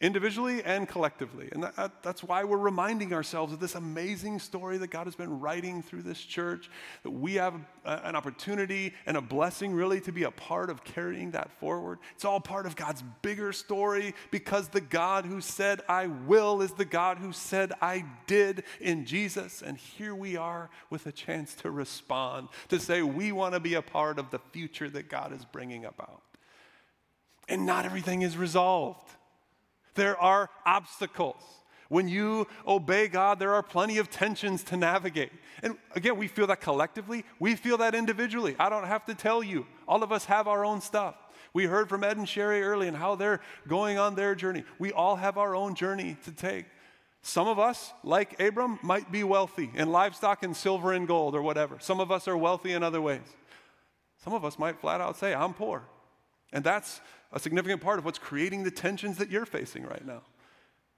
individually 0.00 0.62
and 0.62 0.88
collectively. 0.88 1.48
And 1.52 1.64
that, 1.64 2.02
that's 2.02 2.22
why 2.22 2.44
we're 2.44 2.58
reminding 2.58 3.12
ourselves 3.12 3.52
of 3.52 3.60
this 3.60 3.74
amazing 3.74 4.38
story 4.38 4.78
that 4.78 4.90
God 4.90 5.06
has 5.06 5.14
been 5.14 5.40
writing 5.40 5.82
through 5.82 6.02
this 6.02 6.20
church, 6.20 6.70
that 7.02 7.10
we 7.10 7.34
have 7.34 7.54
a, 7.84 8.00
an 8.04 8.16
opportunity 8.16 8.94
and 9.06 9.16
a 9.16 9.20
blessing 9.20 9.72
really 9.72 10.00
to 10.02 10.12
be 10.12 10.24
a 10.24 10.30
part 10.30 10.70
of 10.70 10.84
carrying 10.84 11.32
that 11.32 11.50
forward. 11.58 11.98
It's 12.14 12.24
all 12.24 12.40
part 12.40 12.66
of 12.66 12.76
God's 12.76 13.02
bigger 13.22 13.52
story 13.52 14.14
because 14.30 14.68
the 14.68 14.80
God 14.80 15.26
who 15.26 15.40
said, 15.40 15.80
I 15.88 16.06
will, 16.06 16.62
is 16.62 16.72
the 16.72 16.84
God 16.84 17.18
who 17.18 17.32
said, 17.32 17.72
I 17.80 18.04
did 18.26 18.64
in 18.80 19.04
Jesus. 19.04 19.62
And 19.62 19.76
here 19.76 20.14
we 20.14 20.36
are 20.36 20.70
with 20.88 21.06
a 21.06 21.12
chance 21.12 21.54
to 21.56 21.70
respond, 21.70 22.48
to 22.68 22.78
say, 22.78 23.02
we 23.02 23.32
want 23.32 23.54
to 23.54 23.60
be 23.60 23.74
a 23.74 23.82
part 23.82 24.18
of 24.18 24.30
the 24.30 24.38
future 24.38 24.88
that 24.90 25.08
God 25.08 25.32
is 25.32 25.44
bringing 25.44 25.84
about. 25.84 26.22
And 27.48 27.66
not 27.66 27.84
everything 27.84 28.22
is 28.22 28.36
resolved. 28.36 29.10
There 29.94 30.16
are 30.18 30.50
obstacles. 30.64 31.42
When 31.88 32.08
you 32.08 32.46
obey 32.66 33.08
God, 33.08 33.40
there 33.40 33.52
are 33.52 33.64
plenty 33.64 33.98
of 33.98 34.10
tensions 34.10 34.62
to 34.64 34.76
navigate. 34.76 35.32
And 35.62 35.76
again, 35.96 36.16
we 36.16 36.28
feel 36.28 36.46
that 36.46 36.60
collectively, 36.60 37.24
we 37.40 37.56
feel 37.56 37.78
that 37.78 37.96
individually. 37.96 38.54
I 38.60 38.68
don't 38.68 38.86
have 38.86 39.04
to 39.06 39.14
tell 39.14 39.42
you, 39.42 39.66
all 39.88 40.04
of 40.04 40.12
us 40.12 40.24
have 40.26 40.46
our 40.46 40.64
own 40.64 40.80
stuff. 40.80 41.16
We 41.52 41.64
heard 41.64 41.88
from 41.88 42.04
Ed 42.04 42.16
and 42.16 42.28
Sherry 42.28 42.62
early 42.62 42.86
and 42.86 42.96
how 42.96 43.16
they're 43.16 43.40
going 43.66 43.98
on 43.98 44.14
their 44.14 44.36
journey. 44.36 44.62
We 44.78 44.92
all 44.92 45.16
have 45.16 45.36
our 45.36 45.56
own 45.56 45.74
journey 45.74 46.16
to 46.24 46.30
take. 46.30 46.66
Some 47.22 47.48
of 47.48 47.58
us, 47.58 47.92
like 48.04 48.40
Abram, 48.40 48.78
might 48.82 49.10
be 49.10 49.24
wealthy 49.24 49.70
in 49.74 49.90
livestock 49.90 50.42
and 50.44 50.56
silver 50.56 50.92
and 50.92 51.08
gold 51.08 51.34
or 51.34 51.42
whatever. 51.42 51.78
Some 51.80 51.98
of 51.98 52.12
us 52.12 52.28
are 52.28 52.36
wealthy 52.36 52.72
in 52.72 52.82
other 52.84 53.00
ways. 53.00 53.36
Some 54.22 54.32
of 54.32 54.44
us 54.44 54.58
might 54.58 54.80
flat 54.80 55.00
out 55.00 55.16
say, 55.16 55.34
I'm 55.34 55.54
poor. 55.54 55.82
And 56.52 56.64
that's 56.64 57.00
a 57.32 57.38
significant 57.38 57.80
part 57.80 57.98
of 57.98 58.04
what's 58.04 58.18
creating 58.18 58.64
the 58.64 58.70
tensions 58.70 59.18
that 59.18 59.30
you're 59.30 59.46
facing 59.46 59.84
right 59.84 60.04
now. 60.04 60.22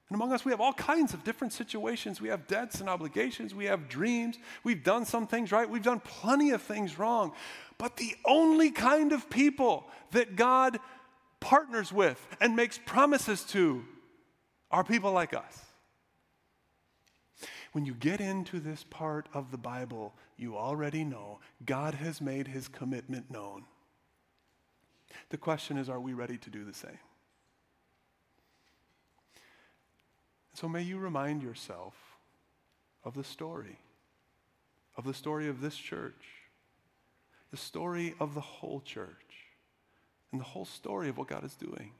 And 0.08 0.16
among 0.16 0.32
us, 0.32 0.44
we 0.44 0.50
have 0.50 0.60
all 0.60 0.74
kinds 0.74 1.14
of 1.14 1.24
different 1.24 1.52
situations. 1.52 2.20
We 2.20 2.28
have 2.28 2.46
debts 2.46 2.80
and 2.80 2.88
obligations. 2.88 3.54
We 3.54 3.64
have 3.66 3.88
dreams. 3.88 4.36
We've 4.62 4.84
done 4.84 5.06
some 5.06 5.26
things 5.26 5.52
right. 5.52 5.68
We've 5.68 5.82
done 5.82 6.00
plenty 6.00 6.50
of 6.50 6.60
things 6.60 6.98
wrong. 6.98 7.32
But 7.78 7.96
the 7.96 8.14
only 8.26 8.70
kind 8.70 9.12
of 9.12 9.30
people 9.30 9.86
that 10.10 10.36
God 10.36 10.78
partners 11.40 11.92
with 11.92 12.24
and 12.40 12.54
makes 12.54 12.78
promises 12.84 13.42
to 13.44 13.84
are 14.70 14.84
people 14.84 15.12
like 15.12 15.34
us. 15.34 15.64
When 17.72 17.86
you 17.86 17.94
get 17.94 18.20
into 18.20 18.60
this 18.60 18.84
part 18.84 19.28
of 19.32 19.50
the 19.50 19.56
Bible, 19.56 20.14
you 20.36 20.56
already 20.58 21.04
know 21.04 21.40
God 21.64 21.94
has 21.94 22.20
made 22.20 22.48
his 22.48 22.68
commitment 22.68 23.30
known. 23.30 23.64
The 25.30 25.36
question 25.36 25.76
is, 25.76 25.88
are 25.88 26.00
we 26.00 26.12
ready 26.12 26.38
to 26.38 26.50
do 26.50 26.64
the 26.64 26.74
same? 26.74 26.98
So 30.54 30.68
may 30.68 30.82
you 30.82 30.98
remind 30.98 31.42
yourself 31.42 31.94
of 33.04 33.14
the 33.14 33.24
story, 33.24 33.78
of 34.96 35.04
the 35.04 35.14
story 35.14 35.48
of 35.48 35.60
this 35.60 35.76
church, 35.76 36.24
the 37.50 37.56
story 37.56 38.14
of 38.20 38.34
the 38.34 38.40
whole 38.40 38.80
church, 38.80 39.08
and 40.30 40.40
the 40.40 40.44
whole 40.44 40.64
story 40.64 41.08
of 41.08 41.18
what 41.18 41.28
God 41.28 41.44
is 41.44 41.54
doing. 41.54 41.92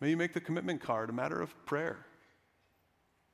May 0.00 0.10
you 0.10 0.16
make 0.16 0.32
the 0.32 0.40
commitment 0.40 0.80
card 0.80 1.10
a 1.10 1.12
matter 1.12 1.40
of 1.40 1.54
prayer. 1.66 2.06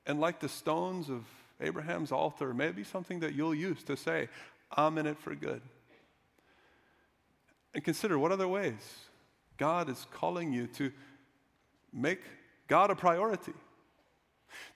And 0.06 0.20
like 0.20 0.40
the 0.40 0.48
stones 0.48 1.08
of 1.10 1.24
Abraham's 1.60 2.12
altar, 2.12 2.52
may 2.54 2.66
it 2.66 2.76
be 2.76 2.84
something 2.84 3.20
that 3.20 3.34
you'll 3.34 3.54
use 3.54 3.82
to 3.84 3.96
say, 3.96 4.28
I'm 4.70 4.98
in 4.98 5.06
it 5.06 5.18
for 5.18 5.34
good. 5.34 5.62
And 7.76 7.84
consider 7.84 8.18
what 8.18 8.32
other 8.32 8.48
ways 8.48 9.04
God 9.58 9.90
is 9.90 10.06
calling 10.10 10.50
you 10.50 10.66
to 10.68 10.90
make 11.92 12.20
God 12.68 12.90
a 12.90 12.94
priority. 12.94 13.52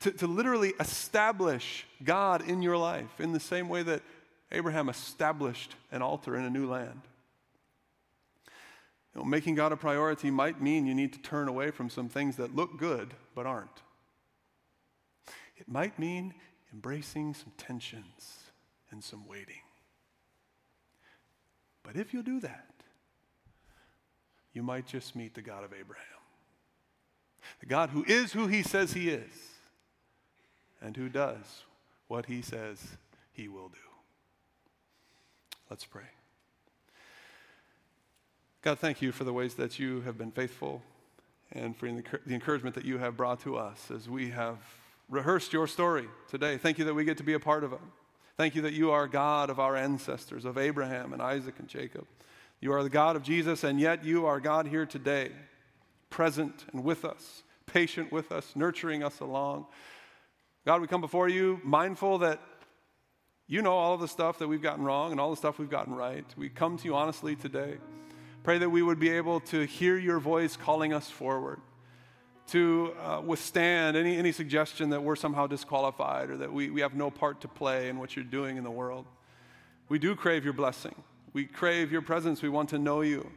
To, 0.01 0.11
to 0.11 0.27
literally 0.27 0.75
establish 0.79 1.87
God 2.05 2.47
in 2.47 2.61
your 2.61 2.77
life 2.77 3.19
in 3.19 3.33
the 3.33 3.41
same 3.41 3.71
way 3.71 3.83
that 3.85 4.03
Abraham 4.53 4.91
established 4.91 5.75
an 5.91 6.03
altar 6.03 6.37
in 6.37 6.45
a 6.45 6.51
new 6.51 6.69
land. 6.69 7.01
You 9.15 9.23
know, 9.23 9.25
making 9.25 9.55
God 9.55 9.73
a 9.73 9.77
priority 9.77 10.31
might 10.31 10.61
mean 10.61 10.85
you 10.85 10.95
need 10.95 11.15
to 11.15 11.21
turn 11.21 11.49
away 11.49 11.71
from 11.71 11.89
some 11.89 12.11
things 12.11 12.37
that 12.37 12.55
look 12.55 12.79
good 12.79 13.15
but 13.35 13.47
aren't. 13.47 13.81
It 15.57 15.69
might 15.69 15.99
mean 15.99 16.35
embracing 16.71 17.33
some 17.33 17.53
tensions 17.57 18.51
and 18.91 19.03
some 19.03 19.27
waiting. 19.27 19.63
But 21.83 21.97
if 21.97 22.13
you 22.13 22.23
do 22.23 22.41
that, 22.41 22.70
you 24.53 24.63
might 24.63 24.87
just 24.87 25.15
meet 25.15 25.35
the 25.35 25.43
God 25.43 25.65
of 25.65 25.73
Abraham. 25.73 26.05
The 27.61 27.67
God 27.67 27.91
who 27.91 28.05
is 28.07 28.33
who 28.33 28.47
he 28.47 28.63
says 28.63 28.93
he 28.93 29.09
is 29.09 29.33
and 30.81 30.97
who 30.97 31.09
does 31.09 31.65
what 32.09 32.27
he 32.27 32.43
says 32.43 32.97
he 33.33 33.49
will 33.49 33.69
do. 33.69 33.79
Let's 35.69 35.85
pray. 35.85 36.03
God, 38.63 38.79
thank 38.79 39.01
you 39.01 39.13
for 39.13 39.25
the 39.25 39.33
ways 39.33 39.55
that 39.55 39.79
you 39.79 40.01
have 40.03 40.19
been 40.19 40.33
faithful 40.33 40.83
and 41.53 41.77
for 41.77 41.87
the 41.87 42.35
encouragement 42.35 42.75
that 42.75 42.85
you 42.85 42.99
have 42.99 43.17
brought 43.17 43.41
to 43.41 43.57
us 43.57 43.91
as 43.91 44.09
we 44.09 44.31
have 44.31 44.59
rehearsed 45.09 45.53
your 45.53 45.67
story 45.67 46.09
today. 46.29 46.59
Thank 46.59 46.79
you 46.79 46.85
that 46.85 46.95
we 46.95 47.05
get 47.05 47.17
to 47.19 47.23
be 47.23 47.33
a 47.33 47.41
part 47.41 47.65
of 47.65 47.73
it. 47.73 47.81
Thank 48.37 48.55
you 48.55 48.63
that 48.63 48.73
you 48.73 48.91
are 48.91 49.07
God 49.07 49.51
of 49.51 49.59
our 49.59 49.77
ancestors, 49.77 50.45
of 50.45 50.59
Abraham 50.59 51.13
and 51.13 51.21
Isaac 51.21 51.55
and 51.59 51.69
Jacob. 51.69 52.07
You 52.63 52.75
are 52.75 52.83
the 52.83 52.91
God 52.91 53.17
of 53.17 53.23
Jesus, 53.23 53.65
and 53.65 53.81
yet 53.81 54.05
you 54.05 54.27
are 54.27 54.39
God 54.39 54.67
here 54.67 54.85
today, 54.85 55.33
present 56.11 56.67
and 56.73 56.85
with 56.85 57.07
us, 57.07 57.43
patient 57.65 58.13
with 58.13 58.31
us, 58.33 58.53
nurturing 58.55 59.03
us 59.03 59.21
along. 59.21 59.65
God, 60.67 60.83
we 60.83 60.87
come 60.87 61.01
before 61.01 61.27
you 61.27 61.59
mindful 61.65 62.19
that 62.19 62.39
you 63.47 63.63
know 63.63 63.73
all 63.73 63.95
of 63.95 64.01
the 64.01 64.09
stuff 64.09 64.39
that 64.41 64.49
we've 64.49 64.61
gotten 64.61 64.85
wrong 64.85 65.11
and 65.11 65.19
all 65.19 65.31
the 65.31 65.39
stuff 65.39 65.59
we've 65.59 65.71
gotten 65.71 65.95
right. 65.95 66.27
We 66.37 66.51
come 66.51 66.77
to 66.77 66.85
you 66.85 66.95
honestly 66.95 67.35
today. 67.35 67.79
Pray 68.43 68.59
that 68.59 68.69
we 68.69 68.83
would 68.83 69.01
be 69.01 69.09
able 69.09 69.41
to 69.41 69.65
hear 69.65 69.97
your 69.97 70.19
voice 70.19 70.55
calling 70.55 70.93
us 70.93 71.09
forward, 71.09 71.61
to 72.49 72.93
uh, 73.01 73.23
withstand 73.25 73.97
any, 73.97 74.19
any 74.19 74.33
suggestion 74.33 74.91
that 74.91 75.03
we're 75.03 75.17
somehow 75.17 75.47
disqualified 75.47 76.29
or 76.29 76.37
that 76.37 76.53
we, 76.53 76.69
we 76.69 76.83
have 76.83 76.93
no 76.93 77.11
part 77.11 77.41
to 77.41 77.49
play 77.49 77.89
in 77.89 77.99
what 77.99 78.17
you're 78.17 78.25
doing 78.25 78.59
in 78.59 78.65
the 78.65 78.71
world. 78.71 79.07
We 79.89 79.99
do 79.99 80.15
crave 80.15 80.45
your 80.45 80.53
blessing. 80.53 80.95
We 81.33 81.47
crave 81.47 81.93
your 81.93 82.03
presence. 82.03 82.43
We 82.43 82.49
want 82.49 82.69
to 82.71 82.79
know 82.79 83.03
you. 83.03 83.31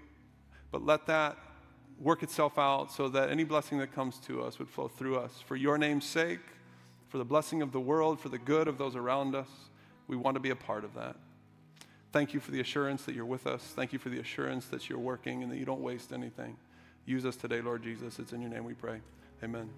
But 0.71 0.85
let 0.85 1.05
that 1.07 1.37
work 1.99 2.23
itself 2.23 2.57
out 2.57 2.91
so 2.91 3.07
that 3.09 3.29
any 3.29 3.43
blessing 3.43 3.77
that 3.79 3.93
comes 3.93 4.17
to 4.19 4.41
us 4.41 4.59
would 4.59 4.69
flow 4.69 4.87
through 4.87 5.17
us. 5.17 5.43
For 5.45 5.55
your 5.55 5.77
name's 5.77 6.05
sake, 6.05 6.39
for 7.07 7.17
the 7.17 7.25
blessing 7.25 7.61
of 7.61 7.71
the 7.71 7.79
world, 7.79 8.19
for 8.19 8.29
the 8.29 8.39
good 8.39 8.67
of 8.67 8.77
those 8.77 8.95
around 8.95 9.35
us, 9.35 9.47
we 10.07 10.15
want 10.15 10.35
to 10.35 10.39
be 10.39 10.49
a 10.49 10.55
part 10.55 10.83
of 10.83 10.95
that. 10.95 11.15
Thank 12.11 12.33
you 12.33 12.39
for 12.39 12.51
the 12.51 12.59
assurance 12.59 13.03
that 13.05 13.15
you're 13.15 13.25
with 13.25 13.47
us. 13.47 13.61
Thank 13.75 13.93
you 13.93 13.99
for 13.99 14.09
the 14.09 14.19
assurance 14.19 14.65
that 14.67 14.89
you're 14.89 14.99
working 14.99 15.43
and 15.43 15.51
that 15.51 15.57
you 15.57 15.65
don't 15.65 15.81
waste 15.81 16.11
anything. 16.13 16.57
Use 17.05 17.25
us 17.25 17.35
today, 17.35 17.61
Lord 17.61 17.83
Jesus. 17.83 18.19
It's 18.19 18.33
in 18.33 18.41
your 18.41 18.49
name 18.49 18.65
we 18.65 18.73
pray. 18.73 18.99
Amen. 19.43 19.69